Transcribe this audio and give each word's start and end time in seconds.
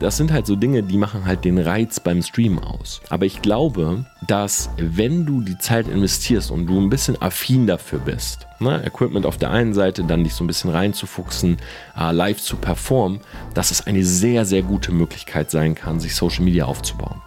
Das 0.00 0.16
sind 0.16 0.32
halt 0.32 0.46
so 0.46 0.56
Dinge, 0.56 0.82
die 0.82 0.96
machen 0.96 1.26
halt 1.26 1.44
den 1.44 1.58
Reiz 1.58 2.00
beim 2.00 2.22
Stream 2.22 2.58
aus. 2.58 3.02
Aber 3.10 3.26
ich 3.26 3.42
glaube, 3.42 4.06
dass 4.26 4.70
wenn 4.78 5.26
du 5.26 5.42
die 5.42 5.58
Zeit 5.58 5.88
investierst 5.88 6.50
und 6.50 6.66
du 6.66 6.80
ein 6.80 6.88
bisschen 6.88 7.20
affin 7.20 7.66
dafür 7.66 7.98
bist, 7.98 8.46
ne, 8.60 8.82
Equipment 8.82 9.26
auf 9.26 9.36
der 9.36 9.50
einen 9.50 9.74
Seite, 9.74 10.02
dann 10.02 10.24
dich 10.24 10.32
so 10.32 10.42
ein 10.42 10.46
bisschen 10.46 10.70
reinzufuchsen, 10.70 11.58
äh, 11.98 12.12
live 12.12 12.40
zu 12.40 12.56
performen, 12.56 13.20
dass 13.52 13.70
es 13.70 13.86
eine 13.86 14.02
sehr, 14.02 14.46
sehr 14.46 14.62
gute 14.62 14.90
Möglichkeit 14.90 15.50
sein 15.50 15.74
kann, 15.74 16.00
sich 16.00 16.16
Social 16.16 16.44
Media 16.44 16.64
aufzubauen. 16.64 17.20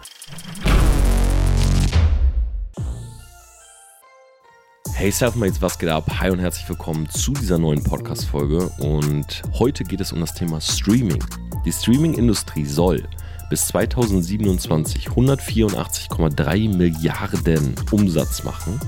Hey 4.96 5.10
Selfmates, 5.10 5.60
was 5.60 5.76
geht 5.76 5.88
ab? 5.88 6.06
Hi 6.20 6.30
und 6.30 6.38
herzlich 6.38 6.68
willkommen 6.68 7.08
zu 7.10 7.32
dieser 7.32 7.58
neuen 7.58 7.82
Podcast-Folge. 7.82 8.70
Und 8.78 9.42
heute 9.58 9.82
geht 9.82 10.00
es 10.00 10.12
um 10.12 10.20
das 10.20 10.32
Thema 10.34 10.60
Streaming. 10.60 11.22
Die 11.64 11.72
Streaming-Industrie 11.72 12.64
soll 12.64 13.02
bis 13.50 13.66
2027 13.66 15.08
184,3 15.08 16.76
Milliarden 16.76 17.74
Umsatz 17.90 18.44
machen. 18.44 18.80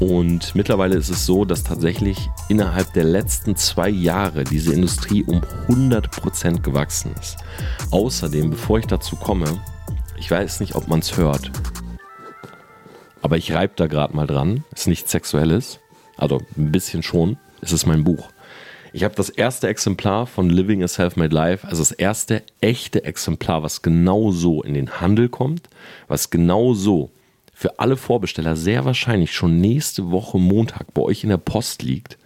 Und 0.00 0.56
mittlerweile 0.56 0.96
ist 0.96 1.08
es 1.08 1.24
so, 1.24 1.44
dass 1.44 1.62
tatsächlich 1.62 2.28
innerhalb 2.48 2.92
der 2.94 3.04
letzten 3.04 3.54
zwei 3.54 3.88
Jahre 3.88 4.42
diese 4.42 4.74
Industrie 4.74 5.22
um 5.22 5.40
100% 5.68 6.62
gewachsen 6.62 7.14
ist. 7.18 7.36
Außerdem, 7.92 8.50
bevor 8.50 8.80
ich 8.80 8.86
dazu 8.86 9.14
komme, 9.14 9.46
ich 10.16 10.30
weiß 10.30 10.58
nicht, 10.58 10.74
ob 10.74 10.88
man 10.88 10.98
es 10.98 11.16
hört, 11.16 11.52
aber 13.22 13.36
ich 13.36 13.52
reibe 13.52 13.74
da 13.76 13.86
gerade 13.86 14.14
mal 14.14 14.26
dran. 14.26 14.64
Ist 14.74 14.88
nichts 14.88 15.10
Sexuelles, 15.10 15.80
also 16.16 16.40
ein 16.56 16.72
bisschen 16.72 17.02
schon. 17.02 17.38
Es 17.60 17.72
ist 17.72 17.86
mein 17.86 18.04
Buch. 18.04 18.30
Ich 18.92 19.04
habe 19.04 19.14
das 19.14 19.28
erste 19.28 19.68
Exemplar 19.68 20.26
von 20.26 20.48
Living 20.48 20.82
a 20.82 20.88
Self-Made 20.88 21.34
Life, 21.34 21.66
also 21.66 21.82
das 21.82 21.92
erste 21.92 22.42
echte 22.60 23.04
Exemplar, 23.04 23.62
was 23.62 23.82
genau 23.82 24.30
so 24.30 24.62
in 24.62 24.74
den 24.74 25.00
Handel 25.00 25.28
kommt, 25.28 25.68
was 26.06 26.30
genau 26.30 26.72
so 26.72 27.10
für 27.52 27.78
alle 27.80 27.96
Vorbesteller 27.96 28.56
sehr 28.56 28.84
wahrscheinlich 28.84 29.32
schon 29.32 29.60
nächste 29.60 30.10
Woche 30.10 30.38
Montag 30.38 30.94
bei 30.94 31.02
euch 31.02 31.24
in 31.24 31.30
der 31.30 31.38
Post 31.38 31.82
liegt, 31.82 32.16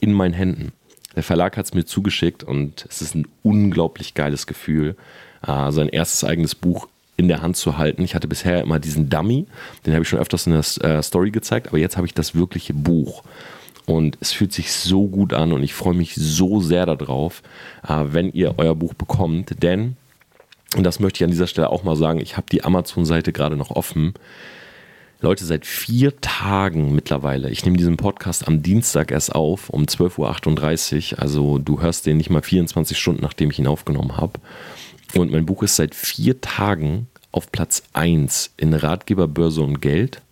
in 0.00 0.12
meinen 0.12 0.34
Händen. 0.34 0.72
Der 1.16 1.22
Verlag 1.22 1.56
hat 1.56 1.66
es 1.66 1.74
mir 1.74 1.84
zugeschickt 1.84 2.44
und 2.44 2.86
es 2.88 3.00
ist 3.00 3.14
ein 3.14 3.26
unglaublich 3.42 4.14
geiles 4.14 4.46
Gefühl, 4.46 4.96
äh, 5.46 5.70
sein 5.72 5.88
erstes 5.88 6.24
eigenes 6.24 6.54
Buch 6.54 6.88
in 7.16 7.28
der 7.28 7.42
Hand 7.42 7.56
zu 7.56 7.78
halten. 7.78 8.02
Ich 8.02 8.14
hatte 8.14 8.28
bisher 8.28 8.62
immer 8.62 8.78
diesen 8.78 9.08
Dummy, 9.08 9.46
den 9.86 9.94
habe 9.94 10.02
ich 10.02 10.08
schon 10.08 10.18
öfters 10.18 10.46
in 10.46 10.52
der 10.52 10.98
äh, 10.98 11.02
Story 11.02 11.30
gezeigt, 11.30 11.68
aber 11.68 11.78
jetzt 11.78 11.96
habe 11.96 12.06
ich 12.06 12.14
das 12.14 12.34
wirkliche 12.34 12.74
Buch. 12.74 13.22
Und 13.86 14.16
es 14.20 14.32
fühlt 14.32 14.52
sich 14.52 14.72
so 14.72 15.06
gut 15.06 15.34
an 15.34 15.52
und 15.52 15.62
ich 15.62 15.74
freue 15.74 15.94
mich 15.94 16.14
so 16.14 16.60
sehr 16.60 16.86
darauf, 16.86 17.42
äh, 17.86 18.04
wenn 18.06 18.32
ihr 18.32 18.54
euer 18.56 18.74
Buch 18.74 18.94
bekommt. 18.94 19.62
Denn, 19.62 19.96
und 20.76 20.84
das 20.84 21.00
möchte 21.00 21.18
ich 21.18 21.24
an 21.24 21.30
dieser 21.30 21.46
Stelle 21.46 21.70
auch 21.70 21.84
mal 21.84 21.96
sagen, 21.96 22.20
ich 22.20 22.36
habe 22.36 22.46
die 22.50 22.64
Amazon-Seite 22.64 23.32
gerade 23.32 23.56
noch 23.56 23.70
offen. 23.70 24.14
Leute, 25.20 25.44
seit 25.44 25.64
vier 25.64 26.20
Tagen 26.20 26.94
mittlerweile, 26.94 27.48
ich 27.48 27.64
nehme 27.64 27.76
diesen 27.76 27.96
Podcast 27.96 28.46
am 28.46 28.62
Dienstag 28.62 29.10
erst 29.10 29.34
auf, 29.34 29.70
um 29.70 29.84
12.38 29.84 31.12
Uhr, 31.12 31.18
also 31.22 31.58
du 31.58 31.80
hörst 31.80 32.04
den 32.06 32.18
nicht 32.18 32.30
mal 32.30 32.42
24 32.42 32.98
Stunden, 32.98 33.22
nachdem 33.22 33.50
ich 33.50 33.58
ihn 33.58 33.66
aufgenommen 33.66 34.16
habe. 34.16 34.38
Und 35.14 35.30
mein 35.30 35.46
Buch 35.46 35.62
ist 35.62 35.76
seit 35.76 35.94
vier 35.94 36.40
Tagen 36.40 37.06
auf 37.30 37.52
Platz 37.52 37.84
1 37.92 38.54
in 38.56 38.74
Ratgeberbörse 38.74 39.62
und 39.62 39.80
Geld, 39.80 40.22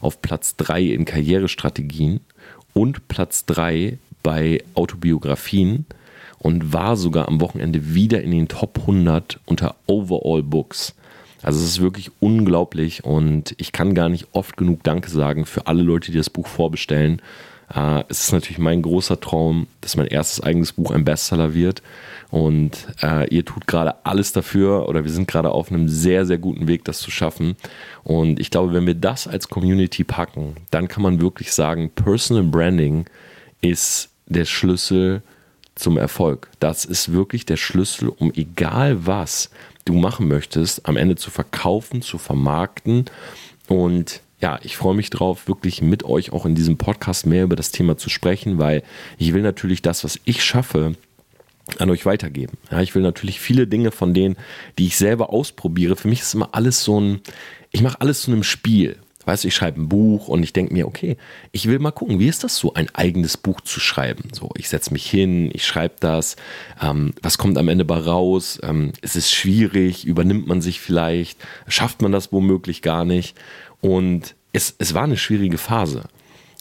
auf 0.00 0.20
Platz 0.20 0.56
3 0.56 0.82
in 0.82 1.04
Karrierestrategien 1.06 2.20
und 2.74 3.08
Platz 3.08 3.46
3 3.46 3.98
bei 4.22 4.62
Autobiografien 4.74 5.86
und 6.38 6.72
war 6.72 6.96
sogar 6.96 7.28
am 7.28 7.40
Wochenende 7.40 7.94
wieder 7.94 8.22
in 8.22 8.30
den 8.30 8.48
Top 8.48 8.78
100 8.80 9.40
unter 9.46 9.74
Overall 9.86 10.42
Books. 10.42 10.94
Also 11.42 11.60
es 11.60 11.66
ist 11.66 11.80
wirklich 11.80 12.10
unglaublich 12.20 13.04
und 13.04 13.54
ich 13.58 13.72
kann 13.72 13.94
gar 13.94 14.08
nicht 14.08 14.28
oft 14.32 14.56
genug 14.56 14.82
Danke 14.82 15.10
sagen 15.10 15.46
für 15.46 15.66
alle 15.66 15.82
Leute, 15.82 16.10
die 16.10 16.18
das 16.18 16.30
Buch 16.30 16.46
vorbestellen. 16.46 17.22
Äh, 17.74 18.04
es 18.08 18.24
ist 18.24 18.32
natürlich 18.32 18.58
mein 18.58 18.82
großer 18.82 19.20
Traum, 19.20 19.66
dass 19.80 19.96
mein 19.96 20.06
erstes 20.06 20.42
eigenes 20.42 20.72
Buch 20.72 20.90
ein 20.90 21.04
Bestseller 21.04 21.54
wird. 21.54 21.82
Und 22.30 22.86
äh, 23.02 23.28
ihr 23.28 23.44
tut 23.44 23.66
gerade 23.66 23.94
alles 24.04 24.32
dafür 24.32 24.88
oder 24.88 25.04
wir 25.04 25.10
sind 25.10 25.28
gerade 25.28 25.50
auf 25.50 25.70
einem 25.70 25.88
sehr, 25.88 26.26
sehr 26.26 26.38
guten 26.38 26.66
Weg, 26.66 26.84
das 26.84 26.98
zu 26.98 27.10
schaffen. 27.10 27.56
Und 28.02 28.40
ich 28.40 28.50
glaube, 28.50 28.72
wenn 28.72 28.86
wir 28.86 28.94
das 28.94 29.28
als 29.28 29.48
Community 29.48 30.04
packen, 30.04 30.56
dann 30.70 30.88
kann 30.88 31.02
man 31.02 31.20
wirklich 31.20 31.52
sagen, 31.52 31.90
Personal 31.94 32.44
Branding 32.44 33.06
ist 33.60 34.10
der 34.26 34.44
Schlüssel 34.44 35.22
zum 35.76 35.98
Erfolg. 35.98 36.48
Das 36.58 36.84
ist 36.84 37.12
wirklich 37.12 37.46
der 37.46 37.56
Schlüssel, 37.56 38.08
um 38.08 38.32
egal 38.34 39.06
was 39.06 39.50
du 39.84 39.94
machen 39.94 40.26
möchtest, 40.26 40.86
am 40.86 40.96
Ende 40.96 41.14
zu 41.16 41.30
verkaufen, 41.30 42.02
zu 42.02 42.18
vermarkten. 42.18 43.04
Und 43.68 44.20
ja, 44.46 44.60
ich 44.62 44.76
freue 44.76 44.94
mich 44.94 45.10
drauf, 45.10 45.48
wirklich 45.48 45.82
mit 45.82 46.04
euch 46.04 46.32
auch 46.32 46.46
in 46.46 46.54
diesem 46.54 46.78
Podcast 46.78 47.26
mehr 47.26 47.42
über 47.42 47.56
das 47.56 47.72
Thema 47.72 47.96
zu 47.96 48.08
sprechen, 48.08 48.58
weil 48.58 48.84
ich 49.18 49.34
will 49.34 49.42
natürlich 49.42 49.82
das, 49.82 50.04
was 50.04 50.20
ich 50.24 50.44
schaffe, 50.44 50.92
an 51.78 51.90
euch 51.90 52.06
weitergeben. 52.06 52.56
Ja, 52.70 52.80
ich 52.80 52.94
will 52.94 53.02
natürlich 53.02 53.40
viele 53.40 53.66
Dinge 53.66 53.90
von 53.90 54.14
denen, 54.14 54.36
die 54.78 54.86
ich 54.86 54.98
selber 54.98 55.30
ausprobiere. 55.30 55.96
Für 55.96 56.06
mich 56.06 56.20
ist 56.20 56.32
immer 56.32 56.50
alles 56.52 56.84
so 56.84 57.00
ein, 57.00 57.22
ich 57.72 57.82
mache 57.82 58.00
alles 58.00 58.20
zu 58.20 58.30
einem 58.30 58.44
Spiel. 58.44 59.00
Weißt 59.24 59.42
du, 59.42 59.48
ich 59.48 59.56
schreibe 59.56 59.80
ein 59.80 59.88
Buch 59.88 60.28
und 60.28 60.44
ich 60.44 60.52
denke 60.52 60.72
mir, 60.72 60.86
okay, 60.86 61.16
ich 61.50 61.66
will 61.66 61.80
mal 61.80 61.90
gucken, 61.90 62.20
wie 62.20 62.28
ist 62.28 62.44
das 62.44 62.56
so, 62.56 62.74
ein 62.74 62.88
eigenes 62.94 63.36
Buch 63.36 63.60
zu 63.60 63.80
schreiben? 63.80 64.28
So, 64.32 64.50
ich 64.56 64.68
setze 64.68 64.92
mich 64.92 65.10
hin, 65.10 65.50
ich 65.52 65.66
schreibe 65.66 65.96
das, 65.98 66.36
ähm, 66.80 67.12
was 67.20 67.36
kommt 67.36 67.58
am 67.58 67.66
Ende 67.66 67.84
bei 67.84 67.98
raus? 67.98 68.60
Ähm, 68.62 68.92
ist 69.02 69.16
es 69.16 69.32
schwierig? 69.32 70.04
Übernimmt 70.06 70.46
man 70.46 70.62
sich 70.62 70.78
vielleicht? 70.78 71.40
Schafft 71.66 72.02
man 72.02 72.12
das 72.12 72.30
womöglich 72.30 72.82
gar 72.82 73.04
nicht? 73.04 73.36
Und 73.80 74.34
es, 74.52 74.74
es 74.78 74.94
war 74.94 75.04
eine 75.04 75.16
schwierige 75.16 75.58
Phase. 75.58 76.04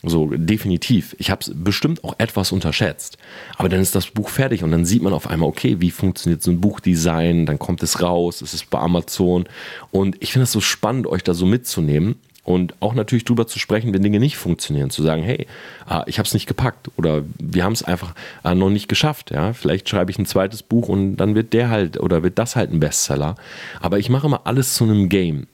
So, 0.08 0.28
definitiv. 0.28 1.16
Ich 1.18 1.32
habe 1.32 1.42
es 1.42 1.52
bestimmt 1.54 2.04
auch 2.04 2.16
etwas 2.20 2.52
unterschätzt. 2.52 3.18
Aber 3.58 3.70
dann 3.70 3.80
ist 3.80 3.96
das 3.96 4.08
Buch 4.08 4.30
fertig 4.30 4.64
und 4.64 4.72
dann 4.72 4.86
sieht 4.86 5.02
man 5.02 5.14
auf 5.14 5.28
einmal, 5.28 5.50
okay, 5.50 5.78
wie 5.80 5.90
funktioniert 5.90 6.44
so 6.44 6.52
ein 6.52 6.62
Buchdesign? 6.62 7.48
Dann 7.48 7.58
kommt 7.58 7.82
es 7.82 8.02
raus, 8.04 8.42
es 8.42 8.54
ist 8.54 8.70
bei 8.70 8.78
Amazon. 8.80 9.46
Und 9.92 10.18
ich 10.20 10.32
finde 10.32 10.44
es 10.44 10.52
so 10.52 10.62
spannend, 10.62 11.08
euch 11.08 11.24
da 11.24 11.34
so 11.34 11.48
mitzunehmen 11.48 12.16
und 12.44 12.76
auch 12.80 12.94
natürlich 12.94 13.26
drüber 13.26 13.48
zu 13.48 13.58
sprechen, 13.58 13.94
wenn 13.94 14.04
Dinge 14.04 14.20
nicht 14.20 14.38
funktionieren. 14.38 14.92
Zu 14.92 15.02
sagen, 15.02 15.24
hey, 15.24 15.48
ah, 15.88 16.04
ich 16.06 16.20
habe 16.20 16.28
es 16.28 16.34
nicht 16.36 16.46
gepackt 16.46 16.92
oder 16.96 17.24
wir 17.40 17.64
haben 17.64 17.74
es 17.74 17.82
einfach 17.82 18.14
ah, 18.44 18.54
noch 18.54 18.70
nicht 18.70 18.88
geschafft. 18.88 19.32
Ja? 19.32 19.54
Vielleicht 19.54 19.90
schreibe 19.90 20.12
ich 20.12 20.20
ein 20.20 20.28
zweites 20.28 20.62
Buch 20.62 20.88
und 20.88 21.18
dann 21.18 21.34
wird 21.34 21.54
der 21.54 21.72
halt 21.72 22.00
oder 22.00 22.22
wird 22.22 22.38
das 22.38 22.56
halt 22.56 22.72
ein 22.72 22.80
Bestseller. 22.80 23.36
Aber 23.82 23.98
ich 23.98 24.10
mache 24.10 24.28
immer 24.28 24.42
alles 24.46 24.76
zu 24.76 24.84
einem 24.84 25.10
Game. 25.10 25.48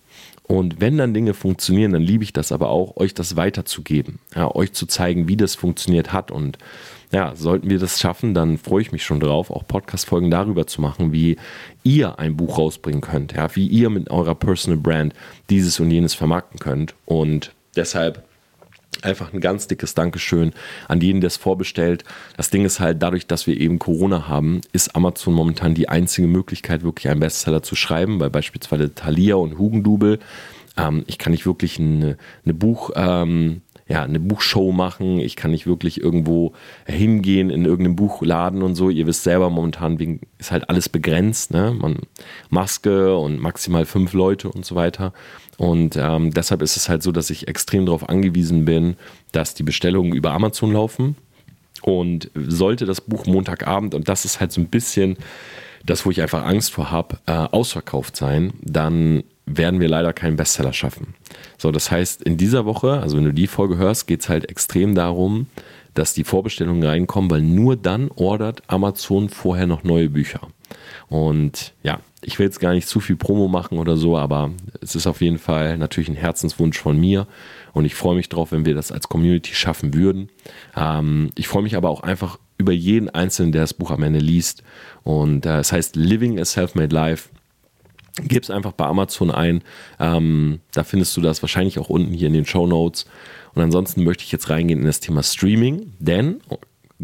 Und 0.52 0.82
wenn 0.82 0.98
dann 0.98 1.14
Dinge 1.14 1.34
funktionieren, 1.34 1.94
dann 1.94 2.02
liebe 2.02 2.26
ich 2.26 2.34
das 2.34 2.52
aber 2.52 2.72
auch, 2.72 2.98
euch 2.98 3.14
das 3.14 3.38
weiterzugeben, 3.38 4.20
ja, 4.36 4.54
euch 4.54 4.74
zu 4.74 4.86
zeigen, 4.86 5.30
wie 5.30 5.38
das 5.38 5.56
funktioniert 5.56 6.12
hat. 6.12 6.30
Und 6.30 6.58
ja, 7.14 7.34
sollten 7.38 7.70
wir 7.70 7.80
das 7.80 8.02
schaffen, 8.02 8.34
dann 8.34 8.58
freue 8.58 8.82
ich 8.82 8.92
mich 8.92 9.06
schon 9.06 9.22
drauf, 9.22 9.50
auch 9.50 9.66
Podcast-Folgen 9.66 10.30
darüber 10.30 10.68
zu 10.68 10.82
machen, 10.82 11.14
wie 11.14 11.38
ihr 11.84 12.20
ein 12.20 12.36
Buch 12.36 12.58
rausbringen 12.58 13.00
könnt, 13.00 13.32
ja, 13.32 13.56
wie 13.56 13.66
ihr 13.66 13.90
mit 13.90 14.12
eurer 14.12 14.36
Personal 14.36 14.78
Brand 14.78 15.14
dieses 15.50 15.80
und 15.80 15.90
jenes 15.90 16.16
vermarkten 16.16 16.60
könnt. 16.60 16.96
Und 17.06 17.54
deshalb 17.78 18.26
Einfach 19.02 19.34
ein 19.34 19.42
ganz 19.42 19.68
dickes 19.68 19.94
Dankeschön 19.94 20.54
an 20.88 21.02
jeden, 21.02 21.22
der 21.22 21.28
es 21.28 21.38
vorbestellt. 21.38 22.04
Das 22.38 22.50
Ding 22.50 22.66
ist 22.66 22.80
halt, 22.80 23.02
dadurch, 23.02 23.28
dass 23.28 23.48
wir 23.48 23.60
eben 23.60 23.80
Corona 23.80 24.28
haben, 24.28 24.62
ist 24.72 24.96
Amazon 24.96 25.34
momentan 25.34 25.74
die 25.74 25.90
einzige 25.90 26.28
Möglichkeit, 26.28 26.84
wirklich 26.84 27.10
einen 27.10 27.20
Bestseller 27.20 27.64
zu 27.64 27.76
schreiben, 27.76 28.20
weil 28.20 28.30
beispielsweise 28.30 28.94
Thalia 28.94 29.36
und 29.36 29.58
Hugendubel, 29.58 30.20
ähm, 30.78 31.04
ich 31.08 31.18
kann 31.18 31.32
nicht 31.32 31.46
wirklich 31.46 31.80
eine, 31.80 32.18
eine 32.46 32.54
Buch, 32.54 32.92
ähm, 32.96 33.62
ja, 33.92 34.04
eine 34.04 34.22
Buchshow 34.22 34.72
machen. 34.72 35.20
Ich 35.20 35.36
kann 35.36 35.52
nicht 35.52 35.68
wirklich 35.68 36.00
irgendwo 36.00 36.54
hingehen 36.86 37.50
in 37.50 37.66
irgendeinem 37.66 37.98
Buchladen 37.98 38.64
und 38.64 38.76
so. 38.76 38.90
Ihr 38.90 39.06
wisst 39.06 39.24
selber, 39.24 39.50
momentan 39.50 40.22
ist 40.38 40.52
halt 40.52 40.70
alles 40.70 40.88
begrenzt. 40.88 41.52
Ne? 41.52 41.76
Man, 41.78 41.98
Maske 42.50 43.18
und 43.18 43.42
maximal 43.42 43.86
fünf 43.86 44.14
Leute 44.14 44.50
und 44.50 44.66
so 44.66 44.76
weiter. 44.76 45.12
Und 45.58 45.98
ähm, 45.98 46.34
deshalb 46.34 46.62
ist 46.62 46.78
es 46.78 46.88
halt 46.88 47.04
so, 47.04 47.12
dass 47.12 47.30
ich 47.30 47.50
extrem 47.50 47.86
darauf 47.86 48.08
angewiesen 48.08 48.64
bin, 48.64 48.96
dass 49.34 49.56
die 49.56 49.64
Bestellungen 49.64 50.14
über 50.14 50.32
Amazon 50.32 50.72
laufen. 50.72 51.18
Und 51.82 52.32
sollte 52.34 52.86
das 52.86 53.02
Buch 53.02 53.26
Montagabend, 53.26 53.94
und 53.94 54.08
das 54.08 54.24
ist 54.24 54.40
halt 54.40 54.54
so 54.54 54.62
ein 54.62 54.68
bisschen 54.68 55.18
das, 55.86 56.06
wo 56.06 56.12
ich 56.12 56.22
einfach 56.22 56.46
Angst 56.46 56.72
vor 56.72 56.92
habe, 56.92 57.18
äh, 57.26 57.34
ausverkauft 57.34 58.16
sein, 58.16 58.54
dann 58.62 59.24
werden 59.46 59.80
wir 59.80 59.90
leider 59.90 60.14
keinen 60.14 60.36
Bestseller 60.36 60.74
schaffen. 60.74 61.16
So, 61.58 61.72
das 61.72 61.92
heißt, 61.92 62.22
in 62.22 62.38
dieser 62.38 62.66
Woche, 62.66 63.02
also 63.02 63.18
wenn 63.18 63.26
du 63.26 63.34
die 63.34 63.48
Folge 63.48 63.78
hörst, 63.78 64.08
geht 64.08 64.22
es 64.22 64.30
halt 64.30 64.50
extrem 64.50 64.96
darum, 64.96 65.48
dass 65.94 66.14
die 66.14 66.24
Vorbestellungen 66.24 66.84
reinkommen, 66.84 67.30
weil 67.30 67.42
nur 67.42 67.76
dann 67.76 68.10
ordert 68.16 68.64
Amazon 68.68 69.30
vorher 69.30 69.68
noch 69.68 69.84
neue 69.84 70.10
Bücher. 70.10 70.42
Und 71.10 71.74
ja, 71.84 72.00
ich 72.22 72.40
will 72.40 72.46
jetzt 72.46 72.60
gar 72.60 72.74
nicht 72.74 72.88
zu 72.88 73.00
viel 73.00 73.18
Promo 73.18 73.48
machen 73.48 73.78
oder 73.78 73.98
so, 73.98 74.18
aber 74.18 74.52
es 74.80 74.96
ist 74.96 75.08
auf 75.08 75.22
jeden 75.22 75.40
Fall 75.40 75.78
natürlich 75.78 76.08
ein 76.08 76.16
Herzenswunsch 76.16 76.80
von 76.80 76.98
mir 76.98 77.28
und 77.74 77.86
ich 77.86 77.96
freue 77.96 78.16
mich 78.16 78.30
drauf, 78.30 78.52
wenn 78.52 78.66
wir 78.66 78.76
das 78.76 78.92
als 78.92 79.10
Community 79.10 79.54
schaffen 79.54 79.94
würden. 79.94 80.30
Ähm, 80.76 81.32
ich 81.36 81.48
freue 81.48 81.64
mich 81.64 81.76
aber 81.76 81.90
auch 81.90 82.02
einfach 82.02 82.38
über 82.58 82.72
jeden 82.72 83.10
Einzelnen, 83.10 83.52
der 83.52 83.62
das 83.62 83.74
Buch 83.74 83.92
am 83.92 84.04
Ende 84.04 84.20
liest. 84.20 84.64
Und 85.04 85.46
äh, 85.46 85.60
es 85.60 85.72
heißt 85.72 85.96
Living 85.96 86.40
a 86.40 86.46
Self-Made 86.46 86.94
Life. 86.96 87.30
Gib 88.16 88.44
es 88.44 88.50
einfach 88.50 88.74
bei 88.74 88.86
Amazon 88.86 89.32
ein. 89.32 89.64
Ähm, 90.00 90.60
da 90.74 90.84
findest 90.84 91.16
du 91.16 91.22
das 91.22 91.42
wahrscheinlich 91.42 91.80
auch 91.80 91.90
unten 91.90 92.14
hier 92.14 92.28
in 92.28 92.34
den 92.34 92.46
Show 92.46 92.68
Notes. 92.68 93.06
Und 93.54 93.62
ansonsten 93.62 94.04
möchte 94.04 94.24
ich 94.24 94.32
jetzt 94.32 94.50
reingehen 94.50 94.80
in 94.80 94.86
das 94.86 95.00
Thema 95.00 95.24
Streaming, 95.24 95.94
denn 96.00 96.42
oh, 96.50 96.58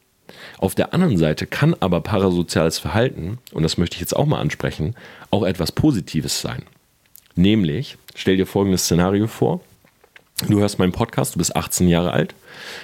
Auf 0.59 0.75
der 0.75 0.93
anderen 0.93 1.17
Seite 1.17 1.47
kann 1.47 1.75
aber 1.79 2.01
parasoziales 2.01 2.79
Verhalten, 2.79 3.39
und 3.51 3.63
das 3.63 3.77
möchte 3.77 3.95
ich 3.95 4.01
jetzt 4.01 4.15
auch 4.15 4.25
mal 4.25 4.39
ansprechen, 4.39 4.95
auch 5.31 5.43
etwas 5.43 5.71
Positives 5.71 6.41
sein. 6.41 6.63
Nämlich, 7.35 7.97
stell 8.15 8.37
dir 8.37 8.47
folgendes 8.47 8.85
Szenario 8.85 9.27
vor. 9.27 9.61
Du 10.47 10.59
hörst 10.59 10.77
meinen 10.77 10.91
Podcast, 10.91 11.35
du 11.35 11.39
bist 11.39 11.55
18 11.55 11.87
Jahre 11.87 12.11
alt. 12.11 12.35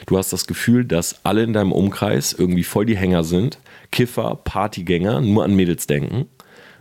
Du 0.06 0.18
hast 0.18 0.34
das 0.34 0.48
Gefühl, 0.48 0.86
dass 0.86 1.24
alle 1.24 1.44
in 1.44 1.54
deinem 1.54 1.72
Umkreis 1.72 2.34
irgendwie 2.34 2.64
voll 2.64 2.86
die 2.86 2.98
Hänger 2.98 3.24
sind. 3.24 3.60
Kiffer, 3.92 4.40
Partygänger, 4.44 5.22
nur 5.22 5.44
an 5.44 5.56
Mädels 5.56 5.86
denken. 5.86 6.28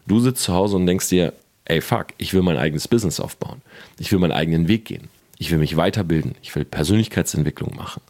Du 0.07 0.21
sitzt 0.21 0.43
zu 0.43 0.53
Hause 0.53 0.77
und 0.77 0.87
denkst 0.87 1.09
dir, 1.09 1.33
ey 1.65 1.81
fuck, 1.81 2.09
ich 2.19 2.35
will 2.35 2.43
mein 2.43 2.57
eigenes 2.57 2.89
Business 2.89 3.21
aufbauen. 3.21 3.63
Ich 3.99 4.11
will 4.13 4.19
meinen 4.19 4.33
eigenen 4.33 4.69
Weg 4.69 4.85
gehen. 4.85 5.09
Ich 5.39 5.51
will 5.51 5.59
mich 5.59 5.77
weiterbilden. 5.77 6.35
Ich 6.43 6.55
will 6.55 6.65
Persönlichkeitsentwicklung 6.65 7.75
machen. 7.77 8.03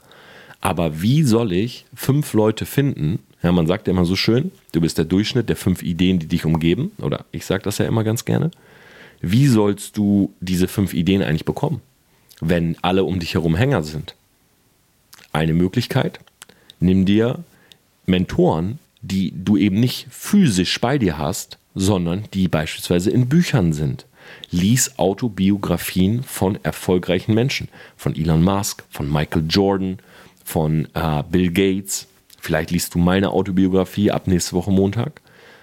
Aber 0.60 1.02
wie 1.02 1.22
soll 1.22 1.52
ich 1.52 1.86
fünf 1.94 2.34
Leute 2.34 2.66
finden? 2.66 3.18
Ja, 3.42 3.50
man 3.52 3.66
sagt 3.66 3.88
ja 3.88 3.92
immer 3.92 4.04
so 4.04 4.14
schön, 4.14 4.52
du 4.70 4.80
bist 4.80 4.96
der 4.96 5.04
Durchschnitt 5.04 5.48
der 5.48 5.56
fünf 5.56 5.82
Ideen, 5.82 6.18
die 6.18 6.28
dich 6.28 6.44
umgeben. 6.44 6.92
Oder 6.98 7.24
ich 7.32 7.44
sage 7.44 7.64
das 7.64 7.78
ja 7.78 7.86
immer 7.86 8.04
ganz 8.04 8.24
gerne. 8.24 8.50
Wie 9.20 9.46
sollst 9.46 9.96
du 9.96 10.32
diese 10.40 10.68
fünf 10.68 10.94
Ideen 10.94 11.22
eigentlich 11.22 11.44
bekommen, 11.44 11.80
wenn 12.40 12.76
alle 12.82 13.04
um 13.04 13.18
dich 13.18 13.34
herum 13.34 13.54
Hänger 13.54 13.82
sind? 13.82 14.14
Eine 15.32 15.54
Möglichkeit, 15.54 16.20
nimm 16.80 17.06
dir 17.06 17.42
Mentoren, 18.06 18.78
die 19.00 19.32
du 19.34 19.56
eben 19.56 19.80
nicht 19.80 20.06
physisch 20.10 20.80
bei 20.80 20.98
dir 20.98 21.18
hast, 21.18 21.58
sondern 21.74 22.24
die 22.34 22.48
beispielsweise 22.48 23.10
in 23.10 23.28
Büchern 23.28 23.72
sind. 23.72 24.06
Lies 24.50 24.98
Autobiografien 24.98 26.22
von 26.22 26.58
erfolgreichen 26.62 27.34
Menschen, 27.34 27.68
von 27.96 28.14
Elon 28.14 28.42
Musk, 28.42 28.84
von 28.90 29.10
Michael 29.10 29.44
Jordan, 29.48 29.98
von 30.44 30.88
äh, 30.94 31.22
Bill 31.30 31.50
Gates. 31.50 32.06
Vielleicht 32.40 32.70
liest 32.70 32.94
du 32.94 32.98
meine 32.98 33.30
Autobiografie 33.30 34.10
ab 34.10 34.26
nächste 34.26 34.52
Woche 34.52 34.70
Montag. 34.70 35.20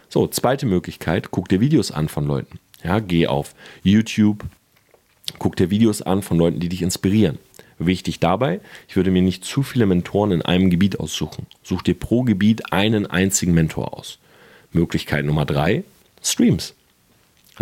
So, 0.10 0.28
zweite 0.28 0.66
Möglichkeit, 0.66 1.32
guck 1.32 1.50
dir 1.50 1.62
Videos 1.62 1.92
an 1.92 2.10
von 2.10 2.26
Leuten. 2.26 2.60
Ja, 2.84 3.00
geh 3.00 3.28
auf 3.28 3.54
YouTube, 3.84 4.44
guck 5.38 5.56
dir 5.56 5.70
Videos 5.70 6.02
an 6.02 6.22
von 6.22 6.38
Leuten, 6.38 6.60
die 6.60 6.70
dich 6.70 6.82
inspirieren. 6.82 7.38
Wichtig 7.78 8.20
dabei, 8.20 8.60
ich 8.88 8.96
würde 8.96 9.12
mir 9.12 9.22
nicht 9.22 9.46
zu 9.46 9.64
viele 9.64 9.86
Mentoren 9.86 10.32
in 10.32 10.42
einem 10.42 10.70
Gebiet 10.70 11.00
aussuchen. 11.00 11.48
Such 11.64 11.82
dir 11.82 11.94
pro 11.94 12.24
Gebiet 12.24 12.74
einen 12.74 13.06
einzigen 13.06 13.54
Mentor 13.54 13.98
aus. 13.98 14.20
Möglichkeit 14.72 15.26
Nummer 15.26 15.46
drei, 15.46 15.84
Streams. 16.22 16.74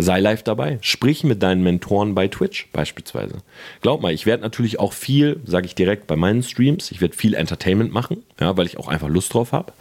Sei 0.00 0.20
live 0.20 0.44
dabei. 0.44 0.78
Sprich 0.80 1.24
mit 1.24 1.42
deinen 1.42 1.64
Mentoren 1.64 2.14
bei 2.14 2.28
Twitch 2.28 2.68
beispielsweise. 2.72 3.38
Glaub 3.82 4.00
mal, 4.00 4.12
ich 4.12 4.26
werde 4.26 4.44
natürlich 4.44 4.78
auch 4.78 4.92
viel, 4.92 5.40
sage 5.44 5.66
ich 5.66 5.74
direkt 5.74 6.06
bei 6.06 6.14
meinen 6.14 6.44
Streams, 6.44 6.92
ich 6.92 7.00
werde 7.00 7.16
viel 7.16 7.34
Entertainment 7.34 7.92
machen, 7.92 8.22
ja, 8.40 8.56
weil 8.56 8.66
ich 8.66 8.78
auch 8.78 8.86
einfach 8.86 9.08
Lust 9.08 9.34
drauf 9.34 9.50
habe. 9.50 9.72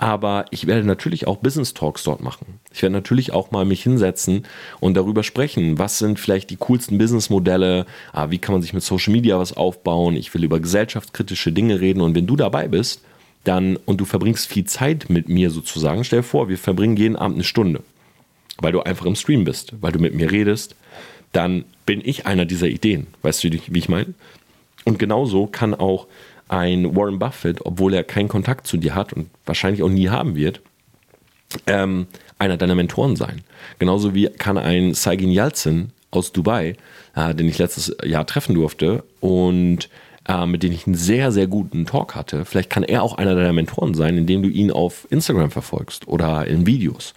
Aber 0.00 0.44
ich 0.52 0.68
werde 0.68 0.86
natürlich 0.86 1.26
auch 1.26 1.38
Business 1.38 1.74
Talks 1.74 2.04
dort 2.04 2.22
machen. 2.22 2.60
Ich 2.72 2.82
werde 2.82 2.92
natürlich 2.92 3.32
auch 3.32 3.50
mal 3.50 3.64
mich 3.64 3.82
hinsetzen 3.82 4.44
und 4.78 4.96
darüber 4.96 5.24
sprechen, 5.24 5.76
was 5.76 5.98
sind 5.98 6.20
vielleicht 6.20 6.50
die 6.50 6.56
coolsten 6.56 6.98
Businessmodelle, 6.98 7.84
ah, 8.12 8.30
wie 8.30 8.38
kann 8.38 8.52
man 8.52 8.62
sich 8.62 8.72
mit 8.72 8.84
Social 8.84 9.12
Media 9.12 9.40
was 9.40 9.56
aufbauen. 9.56 10.14
Ich 10.14 10.32
will 10.34 10.44
über 10.44 10.60
gesellschaftskritische 10.60 11.50
Dinge 11.50 11.80
reden 11.80 12.00
und 12.00 12.14
wenn 12.14 12.28
du 12.28 12.36
dabei 12.36 12.68
bist, 12.68 13.02
dann 13.42 13.76
und 13.86 13.96
du 14.00 14.04
verbringst 14.04 14.46
viel 14.46 14.66
Zeit 14.66 15.10
mit 15.10 15.28
mir 15.28 15.50
sozusagen, 15.50 16.04
stell 16.04 16.20
dir 16.20 16.24
vor, 16.24 16.48
wir 16.48 16.58
verbringen 16.58 16.96
jeden 16.96 17.16
Abend 17.16 17.38
eine 17.38 17.44
Stunde 17.44 17.82
weil 18.60 18.72
du 18.72 18.82
einfach 18.82 19.06
im 19.06 19.16
Stream 19.16 19.44
bist, 19.44 19.72
weil 19.80 19.92
du 19.92 19.98
mit 19.98 20.14
mir 20.14 20.30
redest, 20.30 20.74
dann 21.32 21.64
bin 21.86 22.00
ich 22.04 22.26
einer 22.26 22.44
dieser 22.44 22.68
Ideen. 22.68 23.06
Weißt 23.22 23.44
du, 23.44 23.50
wie 23.50 23.78
ich 23.78 23.88
meine? 23.88 24.14
Und 24.84 24.98
genauso 24.98 25.46
kann 25.46 25.74
auch 25.74 26.06
ein 26.48 26.96
Warren 26.96 27.18
Buffett, 27.18 27.64
obwohl 27.64 27.94
er 27.94 28.04
keinen 28.04 28.28
Kontakt 28.28 28.66
zu 28.66 28.76
dir 28.78 28.94
hat 28.94 29.12
und 29.12 29.28
wahrscheinlich 29.44 29.82
auch 29.82 29.90
nie 29.90 30.08
haben 30.08 30.34
wird, 30.34 30.60
ähm, 31.66 32.06
einer 32.38 32.56
deiner 32.56 32.74
Mentoren 32.74 33.16
sein. 33.16 33.42
Genauso 33.78 34.14
wie 34.14 34.28
kann 34.28 34.58
ein 34.58 34.94
Saigin 34.94 35.30
Yalzin 35.30 35.90
aus 36.10 36.32
Dubai, 36.32 36.76
äh, 37.14 37.34
den 37.34 37.48
ich 37.48 37.58
letztes 37.58 37.94
Jahr 38.04 38.26
treffen 38.26 38.54
durfte 38.54 39.04
und 39.20 39.88
äh, 40.28 40.46
mit 40.46 40.62
dem 40.62 40.72
ich 40.72 40.86
einen 40.86 40.94
sehr, 40.94 41.32
sehr 41.32 41.46
guten 41.46 41.86
Talk 41.86 42.14
hatte. 42.14 42.44
Vielleicht 42.44 42.70
kann 42.70 42.82
er 42.82 43.02
auch 43.02 43.16
einer 43.16 43.34
deiner 43.34 43.54
Mentoren 43.54 43.94
sein, 43.94 44.18
indem 44.18 44.42
du 44.42 44.48
ihn 44.48 44.70
auf 44.70 45.06
Instagram 45.10 45.50
verfolgst 45.50 46.06
oder 46.06 46.46
in 46.46 46.66
Videos. 46.66 47.14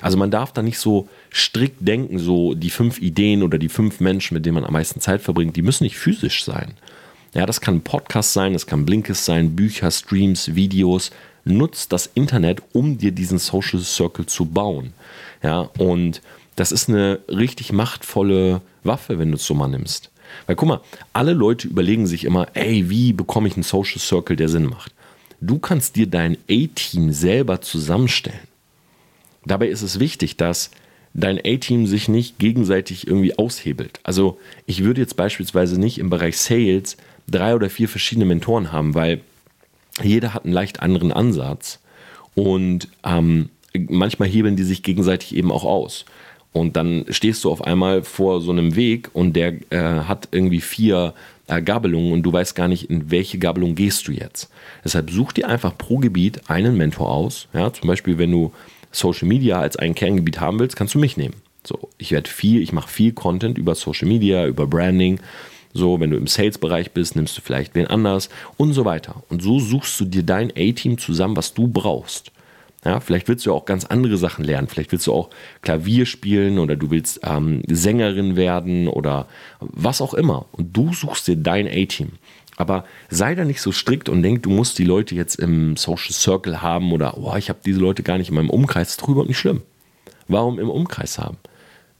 Also 0.00 0.16
man 0.16 0.30
darf 0.30 0.52
da 0.52 0.62
nicht 0.62 0.78
so 0.78 1.08
strikt 1.32 1.86
denken, 1.86 2.18
so 2.18 2.54
die 2.54 2.70
fünf 2.70 2.98
Ideen 2.98 3.42
oder 3.42 3.58
die 3.58 3.68
fünf 3.68 4.00
Menschen, 4.00 4.34
mit 4.34 4.46
denen 4.46 4.54
man 4.54 4.64
am 4.64 4.72
meisten 4.72 5.00
Zeit 5.00 5.20
verbringt, 5.20 5.56
die 5.56 5.62
müssen 5.62 5.84
nicht 5.84 5.98
physisch 5.98 6.44
sein. 6.44 6.74
Ja, 7.34 7.46
das 7.46 7.60
kann 7.60 7.82
Podcast 7.82 8.32
sein, 8.32 8.52
das 8.52 8.66
kann 8.66 8.86
Blinkes 8.86 9.24
sein, 9.24 9.56
Bücher, 9.56 9.90
Streams, 9.90 10.54
Videos. 10.54 11.10
Nutzt 11.44 11.92
das 11.92 12.06
Internet, 12.14 12.62
um 12.72 12.96
dir 12.96 13.12
diesen 13.12 13.38
Social 13.38 13.80
Circle 13.80 14.24
zu 14.24 14.46
bauen. 14.46 14.94
Ja, 15.42 15.68
und 15.78 16.22
das 16.56 16.72
ist 16.72 16.88
eine 16.88 17.18
richtig 17.28 17.72
machtvolle 17.72 18.62
Waffe, 18.84 19.18
wenn 19.18 19.30
du 19.30 19.36
es 19.36 19.44
so 19.44 19.52
mal 19.52 19.68
nimmst. 19.68 20.10
Weil 20.46 20.56
guck 20.56 20.68
mal, 20.68 20.80
alle 21.12 21.32
Leute 21.32 21.68
überlegen 21.68 22.06
sich 22.06 22.24
immer, 22.24 22.48
ey, 22.54 22.90
wie 22.90 23.12
bekomme 23.12 23.48
ich 23.48 23.54
einen 23.54 23.62
Social 23.62 23.98
Circle, 23.98 24.36
der 24.36 24.48
Sinn 24.48 24.66
macht? 24.66 24.92
Du 25.40 25.58
kannst 25.58 25.96
dir 25.96 26.06
dein 26.06 26.36
A-Team 26.50 27.12
selber 27.12 27.60
zusammenstellen. 27.60 28.48
Dabei 29.44 29.68
ist 29.68 29.82
es 29.82 30.00
wichtig, 30.00 30.36
dass 30.36 30.70
dein 31.12 31.38
A-Team 31.38 31.86
sich 31.86 32.08
nicht 32.08 32.38
gegenseitig 32.38 33.06
irgendwie 33.06 33.38
aushebelt. 33.38 34.00
Also 34.02 34.38
ich 34.66 34.82
würde 34.84 35.00
jetzt 35.00 35.16
beispielsweise 35.16 35.78
nicht 35.78 35.98
im 35.98 36.10
Bereich 36.10 36.38
Sales 36.38 36.96
drei 37.28 37.54
oder 37.54 37.70
vier 37.70 37.88
verschiedene 37.88 38.26
Mentoren 38.26 38.72
haben, 38.72 38.94
weil 38.94 39.20
jeder 40.02 40.34
hat 40.34 40.44
einen 40.44 40.52
leicht 40.52 40.80
anderen 40.80 41.12
Ansatz 41.12 41.78
und 42.34 42.88
ähm, 43.04 43.48
manchmal 43.74 44.28
hebeln 44.28 44.56
die 44.56 44.64
sich 44.64 44.82
gegenseitig 44.82 45.34
eben 45.36 45.52
auch 45.52 45.64
aus. 45.64 46.04
Und 46.54 46.76
dann 46.76 47.04
stehst 47.08 47.42
du 47.42 47.50
auf 47.50 47.64
einmal 47.64 48.04
vor 48.04 48.40
so 48.40 48.52
einem 48.52 48.76
Weg 48.76 49.10
und 49.12 49.34
der 49.34 49.54
äh, 49.70 50.04
hat 50.04 50.28
irgendwie 50.30 50.60
vier 50.60 51.12
äh, 51.48 51.60
Gabelungen 51.60 52.12
und 52.12 52.22
du 52.22 52.32
weißt 52.32 52.54
gar 52.54 52.68
nicht, 52.68 52.88
in 52.88 53.10
welche 53.10 53.38
Gabelung 53.38 53.74
gehst 53.74 54.06
du 54.06 54.12
jetzt. 54.12 54.48
Deshalb 54.84 55.10
such 55.10 55.32
dir 55.32 55.48
einfach 55.48 55.76
pro 55.76 55.98
Gebiet 55.98 56.48
einen 56.48 56.76
Mentor 56.76 57.10
aus. 57.10 57.48
Ja, 57.52 57.72
zum 57.72 57.88
Beispiel, 57.88 58.18
wenn 58.18 58.30
du 58.30 58.52
Social 58.92 59.26
Media 59.26 59.58
als 59.58 59.76
ein 59.76 59.96
Kerngebiet 59.96 60.38
haben 60.38 60.60
willst, 60.60 60.76
kannst 60.76 60.94
du 60.94 61.00
mich 61.00 61.16
nehmen. 61.16 61.34
So, 61.66 61.88
ich 61.98 62.12
werde 62.12 62.30
viel, 62.30 62.62
ich 62.62 62.72
mache 62.72 62.88
viel 62.88 63.12
Content 63.12 63.58
über 63.58 63.74
Social 63.74 64.06
Media, 64.06 64.46
über 64.46 64.68
Branding. 64.68 65.18
So, 65.72 65.98
wenn 65.98 66.10
du 66.10 66.16
im 66.16 66.28
Sales-Bereich 66.28 66.92
bist, 66.92 67.16
nimmst 67.16 67.36
du 67.36 67.40
vielleicht 67.40 67.74
wen 67.74 67.88
anders 67.88 68.28
und 68.56 68.74
so 68.74 68.84
weiter. 68.84 69.24
Und 69.28 69.42
so 69.42 69.58
suchst 69.58 69.98
du 69.98 70.04
dir 70.04 70.22
dein 70.22 70.52
A-Team 70.56 70.98
zusammen, 70.98 71.36
was 71.36 71.52
du 71.52 71.66
brauchst. 71.66 72.30
Ja, 72.84 73.00
vielleicht 73.00 73.28
willst 73.28 73.46
du 73.46 73.52
auch 73.54 73.64
ganz 73.64 73.86
andere 73.86 74.18
Sachen 74.18 74.44
lernen. 74.44 74.68
Vielleicht 74.68 74.92
willst 74.92 75.06
du 75.06 75.12
auch 75.12 75.30
Klavier 75.62 76.04
spielen 76.04 76.58
oder 76.58 76.76
du 76.76 76.90
willst 76.90 77.20
ähm, 77.24 77.62
Sängerin 77.66 78.36
werden 78.36 78.88
oder 78.88 79.26
was 79.60 80.02
auch 80.02 80.12
immer. 80.12 80.46
Und 80.52 80.76
du 80.76 80.92
suchst 80.92 81.26
dir 81.26 81.36
dein 81.36 81.66
A-Team. 81.66 82.12
Aber 82.56 82.84
sei 83.08 83.34
da 83.34 83.44
nicht 83.44 83.62
so 83.62 83.72
strikt 83.72 84.08
und 84.08 84.22
denk, 84.22 84.42
du 84.42 84.50
musst 84.50 84.78
die 84.78 84.84
Leute 84.84 85.14
jetzt 85.14 85.36
im 85.36 85.76
Social 85.76 86.12
Circle 86.12 86.62
haben 86.62 86.92
oder 86.92 87.16
oh, 87.16 87.34
ich 87.36 87.48
habe 87.48 87.58
diese 87.64 87.80
Leute 87.80 88.02
gar 88.02 88.18
nicht 88.18 88.28
in 88.28 88.34
meinem 88.34 88.50
Umkreis. 88.50 88.88
Das 88.88 88.92
ist 88.92 89.06
drüber 89.06 89.24
nicht 89.24 89.38
schlimm. 89.38 89.62
Warum 90.28 90.58
im 90.58 90.70
Umkreis 90.70 91.18
haben? 91.18 91.38